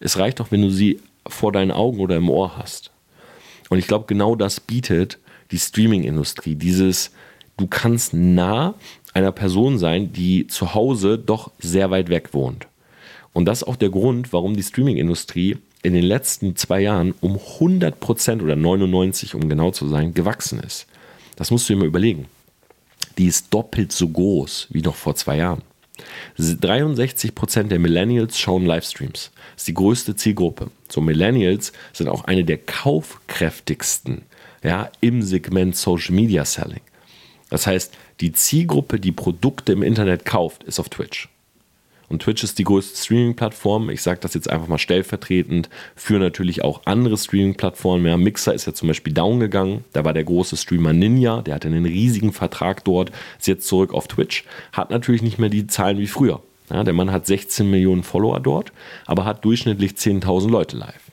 Es 0.01 0.19
reicht 0.19 0.39
doch, 0.39 0.51
wenn 0.53 0.63
du 0.63 0.71
sie 0.71 1.01
vor 1.27 1.51
deinen 1.51 1.71
Augen 1.71 1.99
oder 1.99 2.17
im 2.17 2.29
Ohr 2.29 2.57
hast. 2.57 2.93
Und 3.71 3.79
ich 3.79 3.87
glaube, 3.87 4.05
genau 4.07 4.37
das 4.37 4.61
bietet 4.61 5.19
die 5.51 5.59
Streaming-Industrie. 5.59 6.55
Dieses, 6.55 7.11
du 7.57 7.67
kannst 7.67 8.15
nah 8.15 8.75
einer 9.15 9.33
Person 9.33 9.79
sein, 9.79 10.13
die 10.13 10.47
zu 10.49 10.75
Hause 10.75 11.19
doch 11.19 11.51
sehr 11.59 11.91
weit 11.91 12.09
weg 12.09 12.35
wohnt. 12.35 12.67
Und 13.33 13.47
das 13.47 13.63
ist 13.63 13.69
auch 13.69 13.77
der 13.77 13.91
Grund, 13.91 14.33
warum 14.33 14.55
die 14.57 14.63
Streaming-Industrie 14.63 15.57
in 15.83 15.95
den 15.95 16.05
letzten 16.05 16.57
zwei 16.57 16.81
Jahren 16.81 17.15
um 17.21 17.39
100 17.39 18.01
Prozent 18.01 18.43
oder 18.43 18.57
99, 18.57 19.35
um 19.35 19.49
genau 19.49 19.71
zu 19.71 19.89
sein, 19.89 20.15
gewachsen 20.15 20.61
ist. 20.61 20.87
Das 21.37 21.51
musst 21.51 21.69
du 21.69 21.75
dir 21.75 21.81
mal 21.81 21.87
überlegen. 21.87 22.27
Die 23.19 23.27
ist 23.27 23.53
doppelt 23.53 23.93
so 23.93 24.09
groß 24.09 24.69
wie 24.71 24.83
noch 24.83 24.95
vor 24.95 25.15
zwei 25.15 25.37
Jahren. 25.37 25.63
63 26.39 27.35
Prozent 27.35 27.71
der 27.71 27.79
Millennials 27.79 28.39
schauen 28.39 28.67
Livestreams. 28.67 29.31
Das 29.53 29.63
ist 29.63 29.69
die 29.69 29.75
größte 29.75 30.17
Zielgruppe. 30.17 30.71
So 30.89 31.01
Millennials 31.01 31.73
sind 31.93 32.09
auch 32.09 32.25
eine 32.25 32.45
der 32.45 32.59
kaufkräftigsten 32.59 34.23
ja, 34.63 34.91
im 35.01 35.23
Segment 35.23 35.77
Social 35.77 36.15
Media 36.15 36.45
Selling. 36.45 36.81
Das 37.51 37.67
heißt, 37.67 37.93
die 38.21 38.33
Zielgruppe, 38.33 39.01
die 39.01 39.13
Produkte 39.13 39.73
im 39.73 39.83
Internet 39.83 40.25
kauft, 40.25 40.63
ist 40.65 40.81
auf 40.81 40.89
Twitch. 40.89 41.29
Und 42.09 42.23
Twitch 42.23 42.45
ist 42.45 42.59
die 42.59 42.65
größte 42.65 42.97
Streaming-Plattform. 43.03 43.91
Ich 43.91 44.03
sage 44.03 44.21
das 44.21 44.35
jetzt 44.35 44.51
einfach 44.51 44.69
mal 44.69 44.79
stellvertretend 44.79 45.71
für 45.97 46.19
natürlich 46.19 46.63
auch 46.63 46.83
andere 46.85 47.17
Streaming-Plattformen. 47.17 48.07
Ja, 48.07 48.17
Mixer 48.17 48.55
ist 48.55 48.67
ja 48.67 48.75
zum 48.75 48.89
Beispiel 48.89 49.13
down 49.13 49.41
gegangen. 49.41 49.85
Da 49.93 50.05
war 50.05 50.13
der 50.13 50.25
große 50.25 50.57
Streamer 50.57 50.93
Ninja, 50.93 51.43
der 51.43 51.55
hatte 51.55 51.69
einen 51.69 51.87
riesigen 51.87 52.33
Vertrag 52.33 52.85
dort, 52.85 53.11
ist 53.39 53.49
jetzt 53.49 53.67
zurück 53.67 53.95
auf 53.95 54.07
Twitch. 54.07 54.45
Hat 54.73 54.91
natürlich 54.91 55.23
nicht 55.23 55.39
mehr 55.39 55.49
die 55.49 55.67
Zahlen 55.67 55.99
wie 55.99 56.07
früher. 56.07 56.43
Ja, 56.71 56.85
der 56.85 56.95
Mann 56.95 57.11
hat 57.11 57.27
16 57.27 57.71
Millionen 57.71 58.03
Follower 58.03 58.41
dort, 58.41 58.73
aber 59.07 59.25
hat 59.25 59.45
durchschnittlich 59.45 59.93
10.000 59.93 60.51
Leute 60.51 60.77
live. 60.77 61.11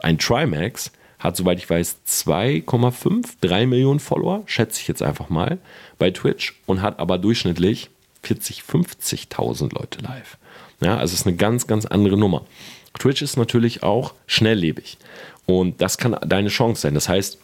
Ein 0.00 0.18
Trimax 0.18 0.92
hat, 1.20 1.36
soweit 1.36 1.58
ich 1.58 1.68
weiß, 1.68 1.98
2,5, 2.06 3.36
3 3.40 3.66
Millionen 3.66 4.00
Follower, 4.00 4.42
schätze 4.46 4.80
ich 4.80 4.88
jetzt 4.88 5.02
einfach 5.02 5.28
mal, 5.28 5.58
bei 5.98 6.10
Twitch 6.10 6.58
und 6.66 6.82
hat 6.82 6.98
aber 6.98 7.18
durchschnittlich 7.18 7.90
40, 8.22 8.62
50.000 8.62 9.74
Leute 9.78 10.00
live. 10.02 10.38
Ja, 10.80 10.96
also 10.96 11.12
es 11.12 11.20
ist 11.20 11.26
eine 11.26 11.36
ganz, 11.36 11.66
ganz 11.66 11.86
andere 11.86 12.16
Nummer. 12.16 12.44
Twitch 12.98 13.22
ist 13.22 13.36
natürlich 13.36 13.82
auch 13.82 14.14
schnelllebig 14.26 14.98
und 15.46 15.80
das 15.80 15.98
kann 15.98 16.16
deine 16.26 16.48
Chance 16.48 16.82
sein. 16.82 16.94
Das 16.94 17.08
heißt, 17.08 17.38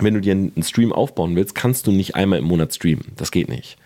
wenn 0.00 0.14
du 0.14 0.20
dir 0.20 0.32
einen 0.32 0.62
Stream 0.62 0.92
aufbauen 0.92 1.36
willst, 1.36 1.54
kannst 1.54 1.86
du 1.86 1.92
nicht 1.92 2.14
einmal 2.14 2.38
im 2.38 2.46
Monat 2.46 2.74
streamen. 2.74 3.12
Das 3.16 3.30
geht 3.30 3.48
nicht. 3.48 3.76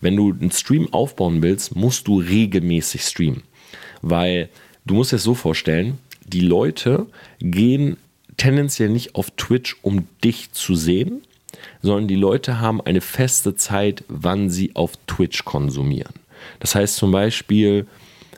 Wenn 0.00 0.16
du 0.16 0.32
einen 0.32 0.50
Stream 0.50 0.92
aufbauen 0.92 1.42
willst, 1.42 1.76
musst 1.76 2.08
du 2.08 2.18
regelmäßig 2.18 3.02
streamen. 3.02 3.42
Weil 4.00 4.48
du 4.84 4.94
musst 4.94 5.12
dir 5.12 5.16
das 5.16 5.24
so 5.24 5.34
vorstellen, 5.34 5.98
die 6.24 6.40
Leute 6.40 7.06
gehen 7.38 7.96
tendenziell 8.42 8.88
nicht 8.88 9.14
auf 9.14 9.30
Twitch, 9.36 9.76
um 9.82 10.08
dich 10.24 10.50
zu 10.50 10.74
sehen, 10.74 11.22
sondern 11.80 12.08
die 12.08 12.16
Leute 12.16 12.58
haben 12.58 12.80
eine 12.80 13.00
feste 13.00 13.54
Zeit, 13.54 14.02
wann 14.08 14.50
sie 14.50 14.74
auf 14.74 14.94
Twitch 15.06 15.44
konsumieren. 15.44 16.14
Das 16.58 16.74
heißt 16.74 16.96
zum 16.96 17.12
Beispiel, 17.12 17.86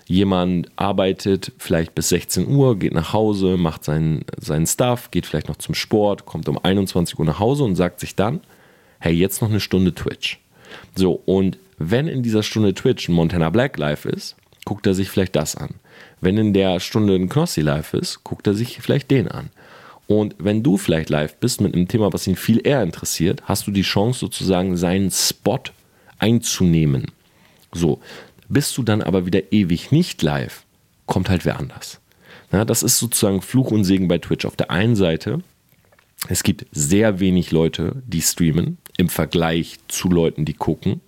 jemand 0.07 0.69
arbeitet 0.77 1.53
vielleicht 1.57 1.95
bis 1.95 2.11
16 2.11 2.47
Uhr, 2.49 2.79
geht 2.79 2.93
nach 2.93 3.15
Hause, 3.15 3.57
macht 3.57 3.83
seinen, 3.85 4.27
seinen 4.39 4.67
Stuff, 4.67 5.11
geht 5.11 5.25
vielleicht 5.25 5.49
noch 5.49 5.57
zum 5.57 5.75
Sport, 5.75 6.27
kommt 6.27 6.51
um 6.51 6.63
21 6.63 7.19
Uhr 7.19 7.25
nach 7.25 7.39
Hause 7.39 7.65
und 7.65 7.75
sagt 7.75 8.01
sich 8.01 8.15
dann, 8.15 8.41
hey, 9.01 9.15
jetzt 9.15 9.41
noch 9.41 9.49
eine 9.49 9.61
Stunde 9.61 9.95
Twitch. 9.95 10.39
So, 10.95 11.23
und 11.25 11.57
wenn 11.79 12.09
in 12.09 12.23
dieser 12.23 12.43
Stunde 12.43 12.75
Twitch 12.75 13.09
ein 13.09 13.15
Montana 13.15 13.49
Black 13.49 13.79
live 13.79 14.05
ist, 14.05 14.37
guckt 14.67 14.87
er 14.87 14.93
sich 14.93 15.09
vielleicht 15.09 15.35
das 15.35 15.57
an. 15.57 15.77
Wenn 16.21 16.37
in 16.37 16.53
der 16.53 16.79
Stunde 16.81 17.15
ein 17.15 17.31
Knossi 17.31 17.63
live 17.63 17.95
ist, 17.95 18.23
guckt 18.23 18.47
er 18.47 18.53
sich 18.53 18.83
vielleicht 18.83 19.11
den 19.11 19.29
an. 19.29 19.49
Und 20.07 20.35
wenn 20.39 20.63
du 20.63 20.77
vielleicht 20.77 21.09
live 21.09 21.37
bist 21.37 21.61
mit 21.61 21.75
einem 21.75 21.89
Thema, 21.89 22.13
was 22.13 22.27
ihn 22.27 22.37
viel 22.37 22.61
eher 22.67 22.83
interessiert, 22.83 23.43
hast 23.45 23.67
du 23.67 23.71
die 23.71 23.83
Chance 23.83 24.21
sozusagen 24.21 24.77
seinen 24.77 25.11
Spot 25.11 25.61
einzunehmen. 26.19 27.07
So, 27.73 28.01
bist 28.49 28.77
du 28.77 28.83
dann 28.83 29.03
aber 29.03 29.27
wieder 29.27 29.53
ewig 29.53 29.91
nicht 29.93 30.23
live, 30.23 30.65
kommt 31.07 31.31
halt 31.31 31.45
wer 31.45 31.59
anders. 31.59 32.01
Ja, 32.53 32.65
das 32.65 32.83
ist 32.83 32.99
sozusagen 32.99 33.43
Fluch 33.43 33.71
und 33.71 33.85
Segen 33.85 34.07
bei 34.09 34.19
Twitch. 34.19 34.45
Auf 34.45 34.57
der 34.57 34.71
einen 34.71 34.95
Seite, 34.95 35.41
es 36.29 36.43
gibt 36.43 36.67
sehr 36.73 37.19
wenig 37.19 37.51
Leute, 37.51 38.03
die 38.07 38.23
streamen 38.23 38.79
im 38.97 39.09
Vergleich 39.09 39.79
zu 39.89 40.09
Leuten, 40.09 40.45
die 40.45 40.55
gucken. 40.55 41.01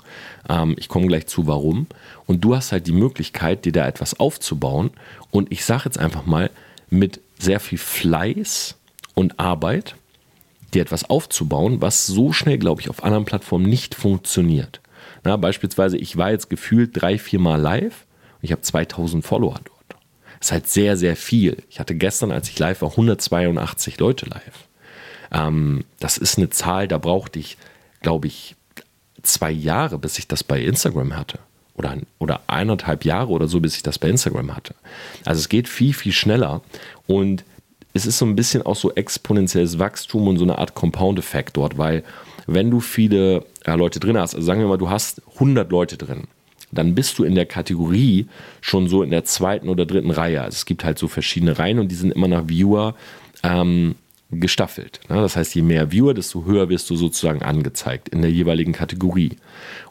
Ähm, 0.49 0.75
ich 0.79 0.89
komme 0.89 1.07
gleich 1.07 1.27
zu, 1.27 1.47
warum. 1.47 1.87
Und 2.27 2.43
du 2.43 2.57
hast 2.57 2.73
halt 2.73 2.87
die 2.87 2.93
Möglichkeit, 2.93 3.65
dir 3.65 3.73
da 3.73 3.87
etwas 3.87 4.19
aufzubauen. 4.19 4.91
Und 5.31 5.53
ich 5.53 5.65
sage 5.65 5.85
jetzt 5.85 5.99
einfach 5.99 6.27
mal, 6.27 6.51
mit 6.91 7.21
sehr 7.39 7.61
viel 7.61 7.79
Fleiß 7.79 8.77
und 9.17 9.41
Arbeit, 9.41 9.97
dir 10.73 10.83
etwas 10.83 11.09
aufzubauen, 11.09 11.81
was 11.81 12.07
so 12.07 12.33
schnell, 12.33 12.59
glaube 12.59 12.81
ich, 12.81 12.91
auf 12.91 13.03
anderen 13.03 13.25
Plattformen 13.25 13.67
nicht 13.67 13.95
funktioniert. 13.95 14.81
Na, 15.25 15.37
beispielsweise, 15.37 15.97
ich 15.97 16.17
war 16.17 16.31
jetzt 16.31 16.51
gefühlt 16.51 16.91
drei, 16.93 17.19
vier 17.19 17.41
Mal 17.41 17.61
live 17.61 18.07
und 18.35 18.43
ich 18.43 18.53
habe 18.53 18.63
2000 18.63 19.25
Follower 19.25 19.59
dort. 19.65 20.01
Das 20.39 20.49
ist 20.49 20.53
halt 20.53 20.69
sehr, 20.69 20.97
sehr 20.97 21.17
viel. 21.17 21.63
Ich 21.71 21.81
hatte 21.81 21.95
gestern, 21.95 22.31
als 22.31 22.49
ich 22.49 22.59
live 22.59 22.83
war, 22.83 22.91
182 22.91 23.99
Leute 23.99 24.27
live. 24.27 24.69
Ähm, 25.33 25.85
das 25.99 26.19
ist 26.19 26.37
eine 26.37 26.51
Zahl, 26.51 26.87
da 26.87 26.99
brauchte 26.99 27.39
ich, 27.39 27.57
glaube 28.03 28.27
ich, 28.27 28.55
zwei 29.23 29.51
Jahre, 29.51 29.99
bis 29.99 30.19
ich 30.19 30.29
das 30.29 30.45
bei 30.45 30.61
Instagram 30.63 31.17
hatte. 31.17 31.39
Oder, 31.75 31.97
oder 32.19 32.41
eineinhalb 32.47 33.05
Jahre 33.05 33.31
oder 33.31 33.49
so, 33.49 33.61
bis 33.61 33.77
ich 33.77 33.83
das 33.83 33.99
bei 33.99 34.09
Instagram 34.09 34.55
hatte. 34.55 34.75
Also 35.25 35.41
es 35.41 35.49
geht 35.49 35.69
viel, 35.69 35.95
viel 35.95 36.13
schneller. 36.13 36.63
Und 37.07 37.45
es 37.97 38.07
ist 38.07 38.19
so 38.19 38.27
ein 38.27 38.37
bisschen 38.37 38.63
auch 38.63 38.77
so 38.77 38.93
exponentielles 38.93 39.79
Wachstum 39.79 40.29
und 40.29 40.39
so 40.39 40.45
eine 40.45 40.59
Art 40.59 40.75
Compound-Effekt 40.75 41.57
dort, 41.57 41.79
weil 41.79 42.05
wenn 42.47 42.71
du 42.71 42.81
viele 42.81 43.45
ja, 43.67 43.75
Leute 43.75 43.99
drin 43.99 44.19
hast, 44.19 44.35
also 44.35 44.47
sagen 44.47 44.61
wir 44.61 44.69
mal, 44.69 44.79
du 44.79 44.91
hast 44.91 45.23
100 45.35 45.71
Leute 45.71 45.97
drin, 45.97 46.25
dann 46.71 46.95
bist 46.95 47.19
du 47.19 47.25
in 47.25 47.35
der 47.35 47.47
Kategorie 47.47 48.27
schon 48.61 48.89
so 48.89 49.03
in 49.03 49.11
der 49.11 49.25
zweiten 49.25 49.69
oder 49.69 49.87
dritten 49.87 50.11
Reihe. 50.11 50.43
Also 50.43 50.57
es 50.57 50.67
gibt 50.67 50.85
halt 50.85 50.99
so 50.99 51.09
verschiedene 51.09 51.59
Reihen 51.59 51.79
und 51.79 51.89
die 51.89 51.95
sind 51.95 52.13
immer 52.13 52.29
nach 52.29 52.49
Viewer 52.49 52.95
ähm, 53.43 53.95
gestaffelt. 54.31 55.01
Ne? 55.09 55.17
Das 55.17 55.37
heißt, 55.37 55.55
je 55.55 55.63
mehr 55.63 55.93
Viewer, 55.93 56.15
desto 56.15 56.45
höher 56.45 56.69
wirst 56.69 56.91
du 56.91 56.97
sozusagen 56.97 57.43
angezeigt 57.43 58.09
in 58.09 58.23
der 58.23 58.31
jeweiligen 58.31 58.73
Kategorie. 58.73 59.37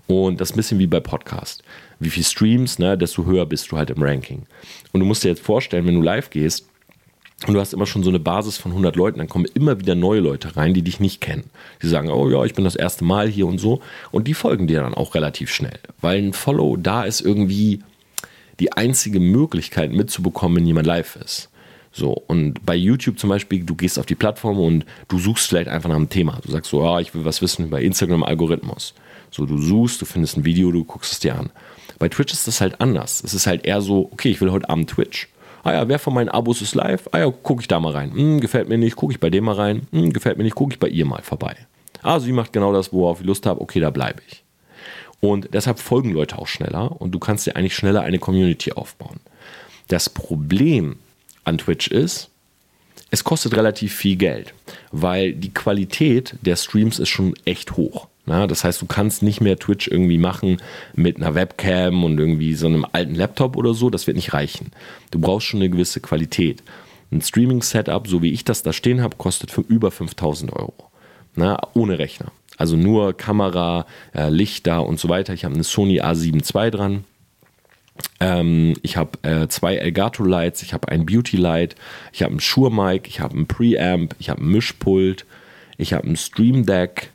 Und 0.08 0.40
das 0.40 0.50
ist 0.50 0.56
ein 0.56 0.58
bisschen 0.58 0.80
wie 0.80 0.88
bei 0.88 1.00
Podcast. 1.00 1.64
Wie 2.00 2.10
viel 2.10 2.24
Streams, 2.24 2.78
ne, 2.78 2.98
desto 2.98 3.26
höher 3.26 3.46
bist 3.46 3.72
du 3.72 3.78
halt 3.78 3.90
im 3.90 4.04
Ranking. 4.04 4.44
Und 4.92 5.00
du 5.00 5.06
musst 5.06 5.24
dir 5.24 5.30
jetzt 5.30 5.42
vorstellen, 5.42 5.88
wenn 5.88 5.96
du 5.96 6.02
live 6.02 6.30
gehst, 6.30 6.68
und 7.46 7.54
du 7.54 7.60
hast 7.60 7.74
immer 7.74 7.86
schon 7.86 8.04
so 8.04 8.10
eine 8.10 8.20
Basis 8.20 8.58
von 8.58 8.72
100 8.72 8.96
Leuten, 8.96 9.20
dann 9.20 9.28
kommen 9.28 9.46
immer 9.54 9.80
wieder 9.80 9.94
neue 9.94 10.22
Leute 10.22 10.56
rein, 10.56 10.74
die 10.74 10.82
dich 10.82 11.02
nicht 11.02 11.20
kennen. 11.20 11.50
Die 11.82 11.88
sagen, 11.88 12.10
oh 12.10 12.30
ja, 12.30 12.44
ich 12.46 12.54
bin 12.54 12.64
das 12.64 12.76
erste 12.76 13.04
Mal 13.04 13.28
hier 13.28 13.46
und 13.46 13.60
so. 13.60 13.82
Und 14.12 14.28
die 14.28 14.34
folgen 14.34 14.68
dir 14.68 14.82
dann 14.82 14.94
auch 14.94 15.16
relativ 15.16 15.52
schnell. 15.52 15.80
Weil 16.00 16.20
ein 16.20 16.34
Follow 16.34 16.78
da 16.78 17.04
ist 17.04 17.22
irgendwie 17.22 17.84
die 18.62 18.72
einzige 18.72 19.20
Möglichkeit 19.20 19.92
mitzubekommen, 19.92 20.58
wenn 20.58 20.66
jemand 20.66 20.88
live 20.88 21.18
ist. 21.18 21.50
So, 21.92 22.12
und 22.12 22.66
bei 22.66 22.76
YouTube 22.76 23.20
zum 23.20 23.30
Beispiel, 23.30 23.64
du 23.64 23.76
gehst 23.76 24.00
auf 24.00 24.06
die 24.06 24.16
Plattform 24.16 24.60
und 24.60 24.86
du 25.10 25.20
suchst 25.20 25.48
vielleicht 25.48 25.70
einfach 25.70 25.90
nach 25.90 25.96
einem 25.98 26.10
Thema. 26.10 26.40
Du 26.44 26.52
sagst 26.52 26.72
so, 26.72 26.84
ah, 26.84 27.00
ich 27.00 27.14
will 27.14 27.26
was 27.26 27.42
wissen 27.42 27.66
über 27.66 27.82
Instagram-Algorithmus. 27.82 28.94
So, 29.30 29.46
du 29.46 29.58
suchst, 29.58 30.02
du 30.02 30.06
findest 30.06 30.38
ein 30.38 30.46
Video, 30.46 30.72
du 30.72 30.86
guckst 30.86 31.12
es 31.12 31.20
dir 31.20 31.38
an. 31.38 31.52
Bei 32.00 32.10
Twitch 32.10 32.34
ist 32.34 32.48
das 32.48 32.60
halt 32.60 32.80
anders. 32.82 33.22
Es 33.24 33.34
ist 33.34 33.48
halt 33.48 33.66
eher 33.66 33.82
so, 33.82 34.10
okay, 34.12 34.30
ich 34.30 34.42
will 34.42 34.52
heute 34.52 34.70
Abend 34.70 34.90
Twitch 34.90 35.28
Ah 35.66 35.74
ja, 35.74 35.88
wer 35.88 35.98
von 35.98 36.14
meinen 36.14 36.30
Abos 36.30 36.62
ist 36.62 36.76
live? 36.76 37.10
Ah 37.12 37.18
ja, 37.18 37.32
gucke 37.32 37.62
ich 37.62 37.68
da 37.68 37.80
mal 37.80 37.92
rein. 37.92 38.14
Hm, 38.14 38.40
gefällt 38.40 38.70
mir 38.70 38.78
nicht, 38.78 38.96
gucke 38.96 39.12
ich 39.12 39.20
bei 39.20 39.32
dem 39.32 39.46
mal 39.46 39.56
rein. 39.56 39.88
Hm, 39.92 40.14
gefällt 40.14 40.38
mir 40.38 40.44
nicht, 40.44 40.54
gucke 40.54 40.74
ich 40.74 40.80
bei 40.80 40.88
ihr 40.88 41.08
mal 41.08 41.24
vorbei. 41.24 41.56
Ah, 42.04 42.20
sie 42.20 42.34
macht 42.34 42.54
genau 42.54 42.72
das, 42.72 42.94
worauf 42.94 43.20
ich 43.20 43.26
Lust 43.26 43.48
habe. 43.48 43.62
Okay, 43.62 43.80
da 43.80 43.90
bleibe 43.90 44.22
ich. 44.28 44.44
Und 45.22 45.50
deshalb 45.54 45.80
folgen 45.80 46.12
Leute 46.12 46.38
auch 46.38 46.46
schneller 46.46 47.02
und 47.02 47.14
du 47.14 47.18
kannst 47.18 47.48
dir 47.48 47.56
eigentlich 47.56 47.76
schneller 47.76 48.04
eine 48.04 48.20
Community 48.20 48.74
aufbauen. 48.74 49.20
Das 49.88 50.08
Problem 50.08 50.98
an 51.46 51.58
Twitch 51.58 51.88
ist, 51.88 52.30
es 53.10 53.24
kostet 53.24 53.56
relativ 53.56 53.96
viel 53.96 54.18
Geld, 54.18 54.54
weil 54.92 55.34
die 55.34 55.52
Qualität 55.52 56.36
der 56.42 56.58
Streams 56.58 57.00
ist 57.00 57.10
schon 57.10 57.34
echt 57.44 57.76
hoch. 57.76 58.08
Na, 58.26 58.48
das 58.48 58.64
heißt, 58.64 58.82
du 58.82 58.88
kannst 58.88 59.22
nicht 59.22 59.40
mehr 59.40 59.58
Twitch 59.58 59.88
irgendwie 59.88 60.18
machen 60.18 60.58
mit 60.96 61.18
einer 61.18 61.36
Webcam 61.36 62.04
und 62.04 62.20
irgendwie 62.20 62.56
so 62.56 62.66
einem 62.68 62.86
alten 62.92 63.16
Laptop 63.16 63.56
oder 63.56 63.74
so. 63.74 63.90
Das 63.90 64.08
wird 64.08 64.18
nicht 64.18 64.34
reichen. 64.34 64.72
Du 65.12 65.20
brauchst 65.20 65.48
schon 65.48 65.60
eine 65.60 65.70
gewisse 65.70 66.00
Qualität. 66.00 66.64
Ein 67.12 67.22
Streaming-Setup, 67.22 68.08
so 68.08 68.22
wie 68.24 68.32
ich 68.32 68.44
das 68.44 68.64
da 68.64 68.74
stehen 68.74 69.02
habe, 69.02 69.18
kostet 69.18 69.52
für 69.52 69.62
über 69.62 69.92
5000 69.92 70.54
Euro. 70.54 70.74
Na, 71.36 71.60
ohne 71.74 72.00
Rechner. 72.00 72.32
Also 72.58 72.78
nur 72.78 73.16
Kamera, 73.16 73.86
äh, 74.16 74.30
Lichter 74.30 74.86
und 74.86 75.00
so 75.00 75.10
weiter. 75.10 75.34
Ich 75.34 75.46
habe 75.46 75.54
eine 75.54 75.64
Sony 75.64 76.02
A7 76.02 76.64
II 76.64 76.72
dran. 76.72 77.04
Ähm, 78.20 78.74
ich 78.82 78.98
habe 78.98 79.18
äh, 79.24 79.48
zwei 79.48 79.76
Elgato 79.76 80.24
Lights, 80.24 80.62
ich 80.64 80.74
habe 80.74 80.90
ein 80.90 81.06
Beauty 81.06 81.38
Light, 81.38 81.76
ich 82.12 82.24
habe 82.24 82.34
ein 82.34 82.40
Shure 82.40 82.72
Mic, 82.72 83.08
ich 83.08 83.20
habe 83.20 83.38
ein 83.38 83.48
Preamp, 83.48 84.16
ich 84.20 84.30
habe 84.30 84.42
ein 84.42 84.48
Mischpult, 84.48 85.26
ich 85.78 85.94
habe 85.94 86.08
ein 86.08 86.18
Stream 86.18 86.66
Deck. 86.66 87.12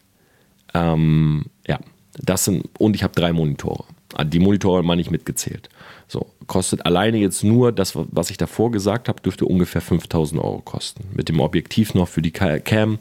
Ähm, 0.74 1.46
ja, 1.66 1.78
das 2.18 2.44
sind 2.44 2.68
und 2.78 2.96
ich 2.96 3.02
habe 3.02 3.14
drei 3.14 3.32
Monitore. 3.32 3.84
Ah, 4.14 4.24
die 4.24 4.40
Monitore 4.40 4.82
meine 4.82 5.00
ich 5.00 5.10
mitgezählt. 5.10 5.68
So, 6.08 6.26
kostet 6.48 6.84
alleine 6.84 7.18
jetzt 7.18 7.44
nur 7.44 7.70
das, 7.70 7.94
was 7.94 8.30
ich 8.30 8.36
davor 8.36 8.72
gesagt 8.72 9.08
habe, 9.08 9.20
dürfte 9.20 9.44
ungefähr 9.44 9.80
5000 9.80 10.42
Euro 10.42 10.60
kosten. 10.60 11.04
Mit 11.14 11.28
dem 11.28 11.38
Objektiv 11.38 11.94
noch 11.94 12.08
für 12.08 12.22
die 12.22 12.32
Cam 12.32 12.98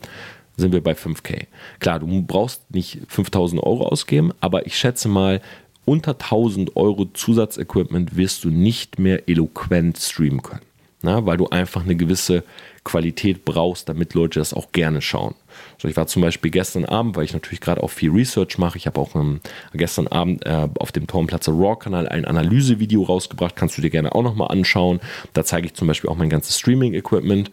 sind 0.55 0.71
wir 0.73 0.83
bei 0.83 0.91
5K. 0.91 1.47
Klar, 1.79 1.99
du 1.99 2.21
brauchst 2.21 2.69
nicht 2.71 2.99
5000 3.07 3.63
Euro 3.63 3.87
ausgeben, 3.87 4.31
aber 4.39 4.67
ich 4.67 4.77
schätze 4.77 5.07
mal, 5.07 5.41
unter 5.85 6.11
1000 6.11 6.75
Euro 6.75 7.05
Zusatzequipment 7.05 8.15
wirst 8.15 8.43
du 8.43 8.49
nicht 8.49 8.99
mehr 8.99 9.27
eloquent 9.27 9.97
streamen 9.97 10.43
können. 10.43 10.68
Na, 11.01 11.25
weil 11.25 11.37
du 11.37 11.47
einfach 11.47 11.83
eine 11.83 11.95
gewisse 11.95 12.43
Qualität 12.83 13.45
brauchst, 13.45 13.87
damit 13.87 14.13
Leute 14.15 14.39
das 14.39 14.53
auch 14.53 14.73
gerne 14.73 15.01
schauen. 15.01 15.33
So, 15.77 15.87
ich 15.87 15.95
war 15.95 16.07
zum 16.07 16.21
Beispiel 16.21 16.51
gestern 16.51 16.83
Abend, 16.83 17.15
weil 17.15 17.23
ich 17.23 17.31
natürlich 17.31 17.61
gerade 17.61 17.81
auch 17.81 17.89
viel 17.89 18.11
Research 18.11 18.57
mache. 18.57 18.77
Ich 18.77 18.85
habe 18.85 18.99
auch 18.99 19.15
ähm, 19.15 19.39
gestern 19.73 20.07
Abend 20.07 20.45
äh, 20.45 20.67
auf 20.77 20.91
dem 20.91 21.07
Turmplatzer 21.07 21.53
Raw-Kanal 21.53 22.09
ein 22.09 22.25
Analysevideo 22.25 23.03
rausgebracht. 23.03 23.55
Kannst 23.55 23.77
du 23.77 23.81
dir 23.81 23.89
gerne 23.89 24.13
auch 24.13 24.23
nochmal 24.23 24.49
anschauen. 24.49 24.99
Da 25.33 25.45
zeige 25.45 25.67
ich 25.67 25.73
zum 25.73 25.87
Beispiel 25.87 26.09
auch 26.09 26.17
mein 26.17 26.29
ganzes 26.29 26.59
Streaming-Equipment. 26.59 27.49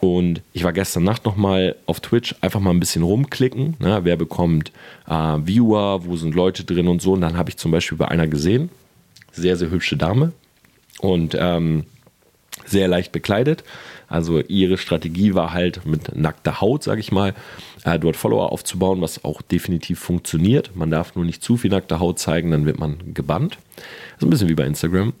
Und 0.00 0.42
ich 0.52 0.64
war 0.64 0.74
gestern 0.74 1.04
Nacht 1.04 1.24
nochmal 1.24 1.76
auf 1.86 2.00
Twitch 2.00 2.34
einfach 2.42 2.60
mal 2.60 2.70
ein 2.70 2.80
bisschen 2.80 3.02
rumklicken. 3.02 3.76
Ne? 3.78 4.00
Wer 4.02 4.16
bekommt 4.16 4.72
äh, 5.08 5.38
Viewer, 5.42 6.04
wo 6.04 6.16
sind 6.16 6.34
Leute 6.34 6.64
drin 6.64 6.88
und 6.88 7.00
so. 7.00 7.12
Und 7.12 7.22
dann 7.22 7.38
habe 7.38 7.48
ich 7.48 7.56
zum 7.56 7.70
Beispiel 7.70 7.96
bei 7.96 8.08
einer 8.08 8.26
gesehen, 8.26 8.68
sehr, 9.32 9.56
sehr 9.56 9.70
hübsche 9.70 9.96
Dame 9.96 10.32
und 11.00 11.36
ähm, 11.38 11.84
sehr 12.66 12.88
leicht 12.88 13.12
bekleidet. 13.12 13.64
Also 14.08 14.40
ihre 14.40 14.78
Strategie 14.78 15.34
war 15.34 15.52
halt 15.52 15.86
mit 15.86 16.14
nackter 16.14 16.60
Haut, 16.60 16.82
sage 16.82 17.00
ich 17.00 17.10
mal, 17.10 17.34
äh, 17.84 17.98
dort 17.98 18.16
Follower 18.16 18.52
aufzubauen, 18.52 19.00
was 19.00 19.24
auch 19.24 19.42
definitiv 19.42 19.98
funktioniert. 19.98 20.76
Man 20.76 20.90
darf 20.90 21.14
nur 21.14 21.24
nicht 21.24 21.42
zu 21.42 21.56
viel 21.56 21.70
nackte 21.70 22.00
Haut 22.00 22.18
zeigen, 22.18 22.50
dann 22.50 22.66
wird 22.66 22.78
man 22.78 23.14
gebannt. 23.14 23.58
Ist 24.16 24.22
ein 24.22 24.30
bisschen 24.30 24.48
wie 24.48 24.54
bei 24.54 24.66
Instagram. 24.66 25.12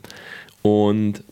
Und 0.62 1.22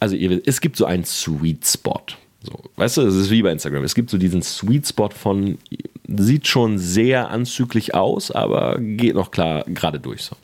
also 0.00 0.16
es 0.16 0.60
gibt 0.60 0.76
so 0.76 0.84
einen 0.84 1.04
Sweet 1.04 1.66
Spot. 1.66 2.02
So, 2.42 2.52
weißt 2.76 2.98
du, 2.98 3.02
es 3.02 3.14
ist 3.14 3.30
wie 3.30 3.42
bei 3.42 3.50
Instagram. 3.50 3.82
Es 3.84 3.94
gibt 3.94 4.10
so 4.10 4.18
diesen 4.18 4.42
Sweet 4.42 4.86
Spot 4.86 5.10
von, 5.10 5.58
sieht 6.06 6.46
schon 6.46 6.78
sehr 6.78 7.30
anzüglich 7.30 7.94
aus, 7.94 8.30
aber 8.30 8.78
geht 8.78 9.14
noch 9.14 9.30
klar 9.30 9.64
gerade 9.66 9.98
durch. 9.98 10.22
So. 10.22 10.36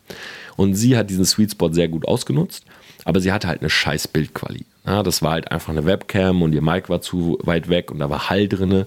Und 0.56 0.74
sie 0.74 0.96
hat 0.96 1.10
diesen 1.10 1.24
Sweet 1.24 1.52
Spot 1.52 1.72
sehr 1.72 1.88
gut 1.88 2.06
ausgenutzt, 2.06 2.64
aber 3.04 3.20
sie 3.20 3.32
hatte 3.32 3.48
halt 3.48 3.60
eine 3.60 3.70
scheiß 3.70 4.08
Bildqualität. 4.08 4.66
Ja, 4.84 5.02
das 5.02 5.22
war 5.22 5.32
halt 5.32 5.52
einfach 5.52 5.70
eine 5.70 5.84
Webcam 5.84 6.42
und 6.42 6.52
ihr 6.52 6.62
Mic 6.62 6.88
war 6.88 7.00
zu 7.00 7.38
weit 7.42 7.68
weg 7.68 7.90
und 7.90 8.00
da 8.00 8.10
war 8.10 8.30
Hall 8.30 8.48
drinne. 8.48 8.86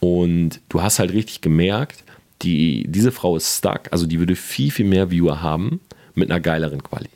Und 0.00 0.60
du 0.68 0.82
hast 0.82 0.98
halt 0.98 1.12
richtig 1.12 1.40
gemerkt, 1.40 2.04
die, 2.42 2.86
diese 2.88 3.12
Frau 3.12 3.36
ist 3.36 3.58
stuck, 3.58 3.82
also 3.90 4.06
die 4.06 4.18
würde 4.18 4.36
viel, 4.36 4.70
viel 4.70 4.86
mehr 4.86 5.10
Viewer 5.10 5.42
haben 5.42 5.80
mit 6.14 6.30
einer 6.30 6.40
geileren 6.40 6.82
Quali. 6.82 7.08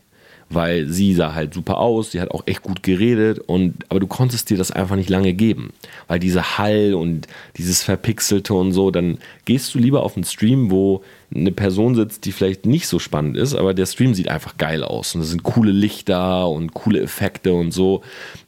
Weil 0.49 0.89
sie 0.89 1.15
sah 1.15 1.35
halt 1.35 1.55
super 1.55 1.79
aus, 1.79 2.11
sie 2.11 2.21
hat 2.21 2.33
auch 2.33 2.43
echt 2.47 2.63
gut 2.63 2.83
geredet 2.83 3.39
und 3.39 3.85
aber 3.89 4.01
du 4.01 4.07
konntest 4.07 4.51
dir 4.51 4.59
das 4.59 4.73
einfach 4.73 4.97
nicht 4.97 5.09
lange 5.09 5.33
geben, 5.33 5.73
weil 6.09 6.19
diese 6.19 6.59
Hall 6.59 6.95
und 6.95 7.29
dieses 7.57 7.83
verpixelte 7.83 8.53
und 8.55 8.73
so, 8.73 8.91
dann 8.91 9.19
gehst 9.45 9.73
du 9.75 9.79
lieber 9.79 10.03
auf 10.03 10.17
einen 10.17 10.25
Stream, 10.25 10.71
wo 10.71 11.05
eine 11.35 11.53
Person 11.53 11.95
sitzt, 11.95 12.25
die 12.25 12.33
vielleicht 12.33 12.67
nicht 12.67 12.89
so 12.89 12.99
spannend 12.99 13.37
ist, 13.37 13.55
aber 13.55 13.75
der 13.75 13.87
Stream 13.87 14.15
sieht 14.15 14.29
einfach 14.29 14.57
geil 14.59 14.83
aus 14.83 15.15
und 15.15 15.21
es 15.21 15.31
sind 15.31 15.43
coole 15.43 15.73
Lichter 15.73 16.49
und 16.49 16.75
coole 16.75 17.01
Effekte 17.01 17.53
und 17.53 17.73
so. 17.73 18.03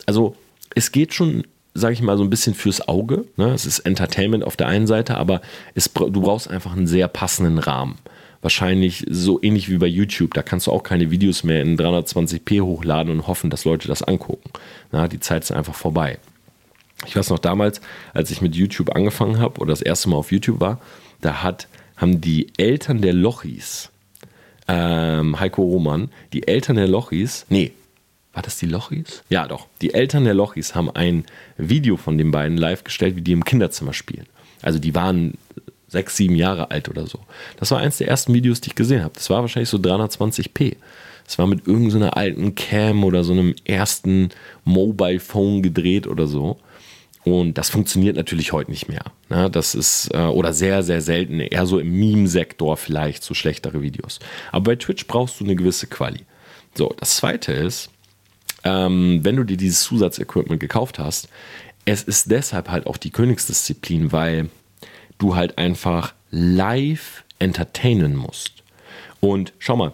Also, 0.06 0.34
es 0.74 0.92
geht 0.92 1.14
schon 1.14 1.44
sage 1.74 1.94
ich 1.94 2.02
mal, 2.02 2.18
so 2.18 2.22
ein 2.22 2.28
bisschen 2.28 2.52
fürs 2.52 2.86
Auge. 2.86 3.24
Ne? 3.38 3.46
Es 3.54 3.64
ist 3.64 3.78
Entertainment 3.78 4.44
auf 4.44 4.58
der 4.58 4.66
einen 4.66 4.86
Seite, 4.86 5.16
aber 5.16 5.40
es, 5.74 5.90
du 5.90 6.20
brauchst 6.20 6.50
einfach 6.50 6.72
einen 6.72 6.86
sehr 6.86 7.08
passenden 7.08 7.58
Rahmen 7.58 7.96
wahrscheinlich 8.42 9.06
so 9.08 9.40
ähnlich 9.40 9.70
wie 9.70 9.78
bei 9.78 9.86
YouTube. 9.86 10.34
Da 10.34 10.42
kannst 10.42 10.66
du 10.66 10.72
auch 10.72 10.82
keine 10.82 11.10
Videos 11.10 11.44
mehr 11.44 11.62
in 11.62 11.78
320p 11.78 12.60
hochladen 12.60 13.12
und 13.12 13.26
hoffen, 13.26 13.48
dass 13.48 13.64
Leute 13.64 13.88
das 13.88 14.02
angucken. 14.02 14.50
Na, 14.90 15.08
die 15.08 15.20
Zeit 15.20 15.44
ist 15.44 15.52
einfach 15.52 15.74
vorbei. 15.74 16.18
Ich 17.06 17.16
weiß 17.16 17.30
noch 17.30 17.38
damals, 17.38 17.80
als 18.12 18.30
ich 18.30 18.42
mit 18.42 18.54
YouTube 18.54 18.94
angefangen 18.94 19.38
habe 19.38 19.60
oder 19.60 19.70
das 19.70 19.82
erste 19.82 20.10
Mal 20.10 20.16
auf 20.16 20.32
YouTube 20.32 20.60
war, 20.60 20.80
da 21.20 21.42
hat, 21.42 21.68
haben 21.96 22.20
die 22.20 22.52
Eltern 22.56 23.00
der 23.00 23.12
Lochis, 23.12 23.90
ähm, 24.68 25.38
Heiko 25.38 25.62
Roman, 25.62 26.10
die 26.32 26.46
Eltern 26.46 26.76
der 26.76 26.88
Lochis, 26.88 27.46
nee, 27.48 27.72
war 28.32 28.42
das 28.42 28.58
die 28.58 28.66
Lochis? 28.66 29.22
Ja, 29.28 29.46
doch. 29.46 29.66
Die 29.82 29.92
Eltern 29.92 30.24
der 30.24 30.34
Lochis 30.34 30.74
haben 30.74 30.90
ein 30.90 31.24
Video 31.58 31.96
von 31.96 32.16
den 32.16 32.30
beiden 32.30 32.56
live 32.56 32.82
gestellt, 32.82 33.16
wie 33.16 33.20
die 33.20 33.32
im 33.32 33.44
Kinderzimmer 33.44 33.92
spielen. 33.92 34.26
Also 34.62 34.78
die 34.78 34.94
waren 34.94 35.34
sechs, 35.88 36.16
sieben 36.16 36.34
Jahre 36.34 36.70
alt 36.70 36.88
oder 36.88 37.06
so. 37.06 37.20
Das 37.58 37.70
war 37.70 37.78
eins 37.78 37.98
der 37.98 38.08
ersten 38.08 38.32
Videos, 38.32 38.62
die 38.62 38.70
ich 38.70 38.74
gesehen 38.74 39.02
habe. 39.02 39.12
Das 39.14 39.28
war 39.28 39.42
wahrscheinlich 39.42 39.68
so 39.68 39.76
320p. 39.76 40.76
Das 41.26 41.38
war 41.38 41.46
mit 41.46 41.66
irgendeiner 41.66 42.06
so 42.06 42.12
alten 42.12 42.54
Cam 42.54 43.04
oder 43.04 43.22
so 43.22 43.32
einem 43.32 43.54
ersten 43.64 44.30
Mobile 44.64 45.20
Phone 45.20 45.62
gedreht 45.62 46.06
oder 46.06 46.26
so. 46.26 46.58
Und 47.24 47.56
das 47.56 47.70
funktioniert 47.70 48.16
natürlich 48.16 48.52
heute 48.52 48.70
nicht 48.70 48.88
mehr. 48.88 49.04
Ne? 49.28 49.48
Das 49.50 49.74
ist, 49.74 50.12
äh, 50.12 50.18
oder 50.18 50.52
sehr, 50.52 50.82
sehr 50.82 51.00
selten, 51.00 51.38
eher 51.40 51.66
so 51.66 51.78
im 51.78 51.92
Meme-Sektor 51.98 52.76
vielleicht 52.76 53.22
so 53.22 53.34
schlechtere 53.34 53.80
Videos. 53.80 54.18
Aber 54.50 54.72
bei 54.72 54.76
Twitch 54.76 55.06
brauchst 55.06 55.38
du 55.38 55.44
eine 55.44 55.54
gewisse 55.54 55.86
Quali. 55.86 56.24
So, 56.74 56.94
das 56.98 57.16
zweite 57.16 57.52
ist, 57.52 57.90
ähm, 58.64 59.20
wenn 59.22 59.36
du 59.36 59.44
dir 59.44 59.56
dieses 59.56 59.82
Zusatzequipment 59.84 60.60
gekauft 60.60 60.98
hast, 60.98 61.28
es 61.84 62.02
ist 62.02 62.30
deshalb 62.30 62.70
halt 62.70 62.86
auch 62.86 62.96
die 62.96 63.10
Königsdisziplin, 63.10 64.12
weil 64.12 64.48
du 65.18 65.36
halt 65.36 65.58
einfach 65.58 66.14
live 66.30 67.24
entertainen 67.38 68.16
musst. 68.16 68.62
Und 69.20 69.52
schau 69.58 69.76
mal, 69.76 69.92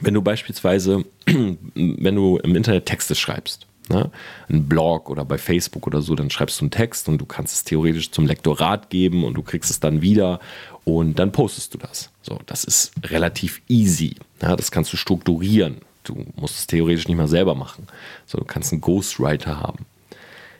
wenn 0.00 0.14
du 0.14 0.22
beispielsweise, 0.22 1.04
wenn 1.26 2.14
du 2.14 2.38
im 2.38 2.54
Internet 2.54 2.86
Texte 2.86 3.14
schreibst, 3.14 3.66
ne, 3.90 4.10
einen 4.48 4.68
Blog 4.68 5.10
oder 5.10 5.24
bei 5.24 5.38
Facebook 5.38 5.86
oder 5.86 6.02
so, 6.02 6.14
dann 6.14 6.30
schreibst 6.30 6.60
du 6.60 6.64
einen 6.64 6.70
Text 6.70 7.08
und 7.08 7.18
du 7.18 7.26
kannst 7.26 7.54
es 7.54 7.64
theoretisch 7.64 8.10
zum 8.10 8.26
Lektorat 8.26 8.90
geben 8.90 9.24
und 9.24 9.34
du 9.34 9.42
kriegst 9.42 9.70
es 9.70 9.80
dann 9.80 10.02
wieder 10.02 10.40
und 10.84 11.18
dann 11.18 11.32
postest 11.32 11.74
du 11.74 11.78
das. 11.78 12.10
So, 12.22 12.38
das 12.46 12.64
ist 12.64 12.92
relativ 13.04 13.60
easy. 13.68 14.16
Ja, 14.42 14.56
das 14.56 14.70
kannst 14.70 14.92
du 14.92 14.96
strukturieren. 14.96 15.78
Du 16.04 16.24
musst 16.36 16.58
es 16.58 16.66
theoretisch 16.66 17.08
nicht 17.08 17.16
mal 17.16 17.28
selber 17.28 17.54
machen. 17.54 17.86
So, 18.26 18.38
du 18.38 18.44
kannst 18.44 18.72
einen 18.72 18.80
Ghostwriter 18.80 19.60
haben. 19.60 19.84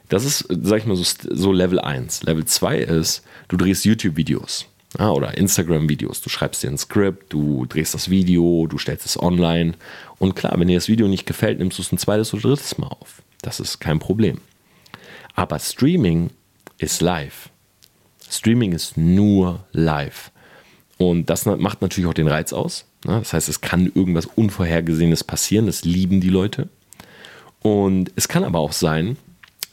Das 0.08 0.24
ist, 0.24 0.46
sag 0.48 0.78
ich 0.78 0.86
mal, 0.86 0.96
so, 0.96 1.04
so 1.04 1.52
Level 1.52 1.78
1. 1.78 2.22
Level 2.24 2.44
2 2.44 2.78
ist, 2.78 3.22
du 3.48 3.56
drehst 3.56 3.84
YouTube-Videos 3.84 4.66
ja, 4.98 5.10
oder 5.10 5.36
Instagram-Videos. 5.36 6.20
Du 6.20 6.28
schreibst 6.28 6.62
dir 6.62 6.70
ein 6.70 6.78
Skript, 6.78 7.32
du 7.32 7.66
drehst 7.66 7.94
das 7.94 8.10
Video, 8.10 8.66
du 8.66 8.78
stellst 8.78 9.06
es 9.06 9.20
online. 9.20 9.74
Und 10.18 10.34
klar, 10.34 10.54
wenn 10.58 10.68
dir 10.68 10.76
das 10.76 10.88
Video 10.88 11.06
nicht 11.06 11.26
gefällt, 11.26 11.58
nimmst 11.58 11.78
du 11.78 11.82
es 11.82 11.92
ein 11.92 11.98
zweites 11.98 12.34
oder 12.34 12.42
drittes 12.42 12.78
Mal 12.78 12.88
auf. 12.88 13.22
Das 13.42 13.60
ist 13.60 13.78
kein 13.78 14.00
Problem. 14.00 14.40
Aber 15.34 15.58
Streaming 15.60 16.30
ist 16.78 17.00
live. 17.00 17.50
Streaming 18.28 18.72
ist 18.72 18.96
nur 18.96 19.64
live. 19.72 20.32
Und 20.96 21.30
das 21.30 21.46
macht 21.46 21.80
natürlich 21.80 22.08
auch 22.08 22.14
den 22.14 22.26
Reiz 22.26 22.52
aus. 22.52 22.84
Ne? 23.04 23.20
Das 23.20 23.32
heißt, 23.32 23.48
es 23.48 23.60
kann 23.60 23.92
irgendwas 23.94 24.26
Unvorhergesehenes 24.26 25.22
passieren. 25.22 25.66
Das 25.66 25.84
lieben 25.84 26.20
die 26.20 26.28
Leute. 26.28 26.68
Und 27.62 28.10
es 28.16 28.26
kann 28.26 28.42
aber 28.42 28.58
auch 28.58 28.72
sein, 28.72 29.16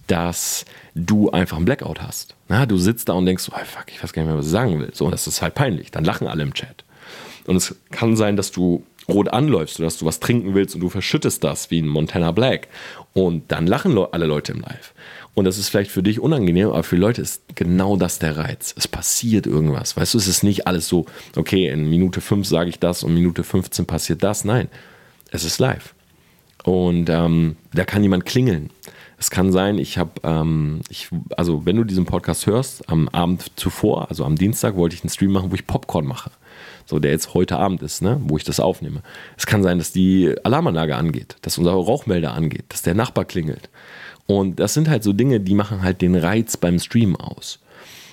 dass 0.07 0.65
du 0.93 1.31
einfach 1.31 1.57
einen 1.57 1.65
Blackout 1.65 2.01
hast. 2.01 2.35
Na, 2.47 2.65
du 2.65 2.77
sitzt 2.77 3.09
da 3.09 3.13
und 3.13 3.25
denkst, 3.25 3.49
oh, 3.51 3.65
fuck, 3.65 3.85
ich 3.87 4.03
weiß 4.03 4.13
gar 4.13 4.21
nicht 4.21 4.29
mehr, 4.29 4.37
was 4.37 4.45
ich 4.45 4.51
sagen 4.51 4.79
will. 4.79 4.91
So, 4.93 5.09
das 5.09 5.27
ist 5.27 5.41
halt 5.41 5.55
peinlich. 5.55 5.91
Dann 5.91 6.05
lachen 6.05 6.27
alle 6.27 6.43
im 6.43 6.53
Chat. 6.53 6.83
Und 7.47 7.55
es 7.55 7.75
kann 7.91 8.15
sein, 8.15 8.37
dass 8.37 8.51
du 8.51 8.83
rot 9.07 9.29
anläufst 9.29 9.79
oder 9.79 9.85
dass 9.85 9.99
du 9.99 10.05
was 10.05 10.19
trinken 10.19 10.55
willst 10.55 10.73
und 10.75 10.81
du 10.81 10.89
verschüttest 10.89 11.43
das 11.43 11.69
wie 11.69 11.81
ein 11.81 11.87
Montana 11.87 12.31
Black. 12.31 12.67
Und 13.13 13.51
dann 13.51 13.67
lachen 13.67 13.97
alle 13.97 14.25
Leute 14.25 14.51
im 14.53 14.61
Live. 14.61 14.93
Und 15.35 15.45
das 15.45 15.57
ist 15.57 15.69
vielleicht 15.69 15.91
für 15.91 16.01
dich 16.01 16.19
unangenehm, 16.19 16.69
aber 16.69 16.83
für 16.83 16.95
Leute 16.95 17.21
ist 17.21 17.41
genau 17.55 17.97
das 17.97 18.19
der 18.19 18.37
Reiz. 18.37 18.73
Es 18.77 18.87
passiert 18.87 19.45
irgendwas. 19.45 19.97
Weißt 19.97 20.13
du, 20.13 20.17
es 20.17 20.27
ist 20.27 20.43
nicht 20.43 20.65
alles 20.65 20.87
so, 20.87 21.05
okay, 21.35 21.67
in 21.67 21.89
Minute 21.89 22.21
5 22.21 22.47
sage 22.47 22.69
ich 22.69 22.79
das 22.79 23.03
und 23.03 23.13
Minute 23.13 23.43
15 23.43 23.85
passiert 23.85 24.23
das. 24.23 24.45
Nein, 24.45 24.69
es 25.31 25.43
ist 25.43 25.59
live. 25.59 25.93
und 26.63 27.09
ähm, 27.09 27.57
da 27.73 27.85
kann 27.85 28.01
jemand 28.01 28.25
klingeln. 28.25 28.69
Es 29.17 29.29
kann 29.29 29.51
sein, 29.51 29.77
ich 29.77 29.97
habe, 29.97 30.11
ähm, 30.23 30.81
ich, 30.89 31.09
also 31.37 31.65
wenn 31.65 31.77
du 31.77 31.83
diesen 31.83 32.05
Podcast 32.05 32.47
hörst, 32.47 32.89
am 32.89 33.07
Abend 33.09 33.51
zuvor, 33.55 34.09
also 34.09 34.25
am 34.25 34.35
Dienstag, 34.35 34.75
wollte 34.75 34.95
ich 34.95 35.03
einen 35.03 35.09
Stream 35.09 35.31
machen, 35.31 35.51
wo 35.51 35.55
ich 35.55 35.67
Popcorn 35.67 36.05
mache. 36.05 36.31
So, 36.85 36.99
der 36.99 37.11
jetzt 37.11 37.33
heute 37.33 37.57
Abend 37.57 37.81
ist, 37.81 38.01
ne, 38.01 38.19
wo 38.23 38.37
ich 38.37 38.43
das 38.43 38.59
aufnehme. 38.59 39.01
Es 39.37 39.45
kann 39.45 39.63
sein, 39.63 39.77
dass 39.77 39.91
die 39.91 40.35
Alarmanlage 40.43 40.95
angeht, 40.95 41.37
dass 41.41 41.57
unser 41.57 41.71
Rauchmelder 41.71 42.33
angeht, 42.33 42.65
dass 42.69 42.81
der 42.81 42.93
Nachbar 42.93 43.25
klingelt. 43.25 43.69
Und 44.27 44.59
das 44.59 44.73
sind 44.73 44.89
halt 44.89 45.03
so 45.03 45.13
Dinge, 45.13 45.39
die 45.39 45.55
machen 45.55 45.81
halt 45.81 46.01
den 46.01 46.15
Reiz 46.15 46.57
beim 46.57 46.79
Stream 46.79 47.15
aus. 47.15 47.59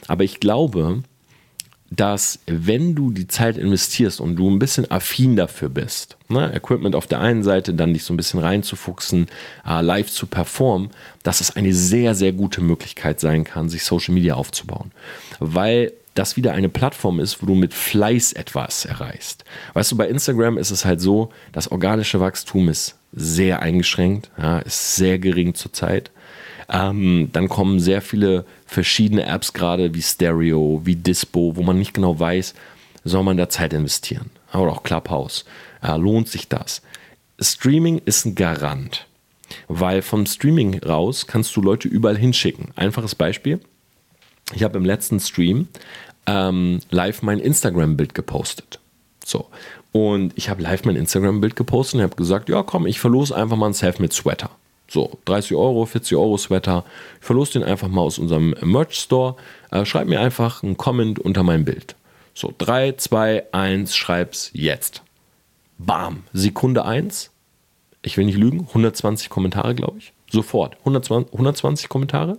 Aber 0.08 0.24
ich 0.24 0.40
glaube, 0.40 1.02
dass 1.96 2.38
wenn 2.46 2.94
du 2.94 3.10
die 3.10 3.26
Zeit 3.26 3.58
investierst 3.58 4.20
und 4.20 4.36
du 4.36 4.50
ein 4.50 4.58
bisschen 4.58 4.90
affin 4.90 5.36
dafür 5.36 5.68
bist, 5.68 6.16
ne, 6.28 6.54
Equipment 6.54 6.94
auf 6.94 7.06
der 7.06 7.20
einen 7.20 7.42
Seite, 7.42 7.74
dann 7.74 7.92
dich 7.92 8.04
so 8.04 8.14
ein 8.14 8.16
bisschen 8.16 8.40
reinzufuchsen, 8.40 9.26
uh, 9.68 9.80
live 9.80 10.10
zu 10.10 10.26
performen, 10.26 10.90
dass 11.22 11.40
es 11.40 11.54
eine 11.54 11.74
sehr, 11.74 12.14
sehr 12.14 12.32
gute 12.32 12.62
Möglichkeit 12.62 13.20
sein 13.20 13.44
kann, 13.44 13.68
sich 13.68 13.84
Social 13.84 14.14
Media 14.14 14.34
aufzubauen. 14.34 14.90
Weil 15.38 15.92
das 16.14 16.36
wieder 16.36 16.52
eine 16.52 16.68
Plattform 16.68 17.20
ist, 17.20 17.42
wo 17.42 17.46
du 17.46 17.54
mit 17.54 17.74
Fleiß 17.74 18.32
etwas 18.32 18.84
erreichst. 18.84 19.44
Weißt 19.74 19.92
du, 19.92 19.96
bei 19.96 20.08
Instagram 20.08 20.58
ist 20.58 20.70
es 20.70 20.84
halt 20.84 21.00
so, 21.00 21.30
das 21.52 21.70
organische 21.70 22.20
Wachstum 22.20 22.68
ist 22.68 22.96
sehr 23.12 23.60
eingeschränkt, 23.60 24.30
ja, 24.38 24.58
ist 24.60 24.96
sehr 24.96 25.18
gering 25.18 25.54
zurzeit. 25.54 26.10
Ähm, 26.72 27.28
dann 27.32 27.48
kommen 27.48 27.78
sehr 27.80 28.00
viele 28.00 28.46
verschiedene 28.64 29.26
Apps 29.26 29.52
gerade 29.52 29.94
wie 29.94 30.02
Stereo, 30.02 30.80
wie 30.84 30.96
Dispo, 30.96 31.54
wo 31.54 31.62
man 31.62 31.78
nicht 31.78 31.92
genau 31.92 32.18
weiß, 32.18 32.54
soll 33.04 33.22
man 33.22 33.36
da 33.36 33.48
Zeit 33.50 33.74
investieren. 33.74 34.30
Oder 34.54 34.72
auch 34.72 34.82
Clubhouse. 34.82 35.44
Äh, 35.82 35.96
lohnt 35.98 36.28
sich 36.28 36.48
das? 36.48 36.80
Streaming 37.38 38.00
ist 38.04 38.24
ein 38.24 38.34
Garant, 38.34 39.06
weil 39.68 40.00
vom 40.00 40.24
Streaming 40.24 40.78
raus 40.82 41.26
kannst 41.26 41.54
du 41.56 41.60
Leute 41.60 41.88
überall 41.88 42.16
hinschicken. 42.16 42.68
Einfaches 42.74 43.14
Beispiel. 43.14 43.60
Ich 44.54 44.62
habe 44.62 44.78
im 44.78 44.84
letzten 44.84 45.20
Stream 45.20 45.68
ähm, 46.26 46.80
live 46.90 47.22
mein 47.22 47.38
Instagram-Bild 47.38 48.14
gepostet. 48.14 48.80
So. 49.24 49.48
Und 49.92 50.32
ich 50.36 50.48
habe 50.48 50.62
live 50.62 50.84
mein 50.84 50.96
Instagram-Bild 50.96 51.54
gepostet 51.54 51.96
und 51.96 52.02
habe 52.02 52.16
gesagt, 52.16 52.48
ja 52.48 52.62
komm, 52.62 52.86
ich 52.86 52.98
verlose 52.98 53.36
einfach 53.36 53.56
mal 53.56 53.66
ein 53.66 53.74
Self-Made-Sweater. 53.74 54.50
So, 54.92 55.18
30 55.24 55.54
Euro, 55.54 55.86
40 55.86 56.18
Euro 56.18 56.36
Sweater. 56.36 56.84
Ich 57.18 57.24
verlose 57.24 57.54
den 57.54 57.62
einfach 57.62 57.88
mal 57.88 58.02
aus 58.02 58.18
unserem 58.18 58.54
Merch-Store. 58.60 59.36
Äh, 59.70 59.86
schreib 59.86 60.06
mir 60.06 60.20
einfach 60.20 60.62
einen 60.62 60.76
Comment 60.76 61.18
unter 61.18 61.42
mein 61.42 61.64
Bild. 61.64 61.96
So, 62.34 62.52
3, 62.58 62.92
2, 62.92 63.54
1, 63.54 63.96
schreib's 63.96 64.50
jetzt. 64.52 65.00
Bam, 65.78 66.24
Sekunde 66.34 66.84
1. 66.84 67.30
Ich 68.02 68.18
will 68.18 68.26
nicht 68.26 68.36
lügen, 68.36 68.66
120 68.68 69.30
Kommentare, 69.30 69.74
glaube 69.74 69.96
ich. 69.96 70.12
Sofort, 70.30 70.76
120, 70.80 71.32
120 71.32 71.88
Kommentare. 71.88 72.36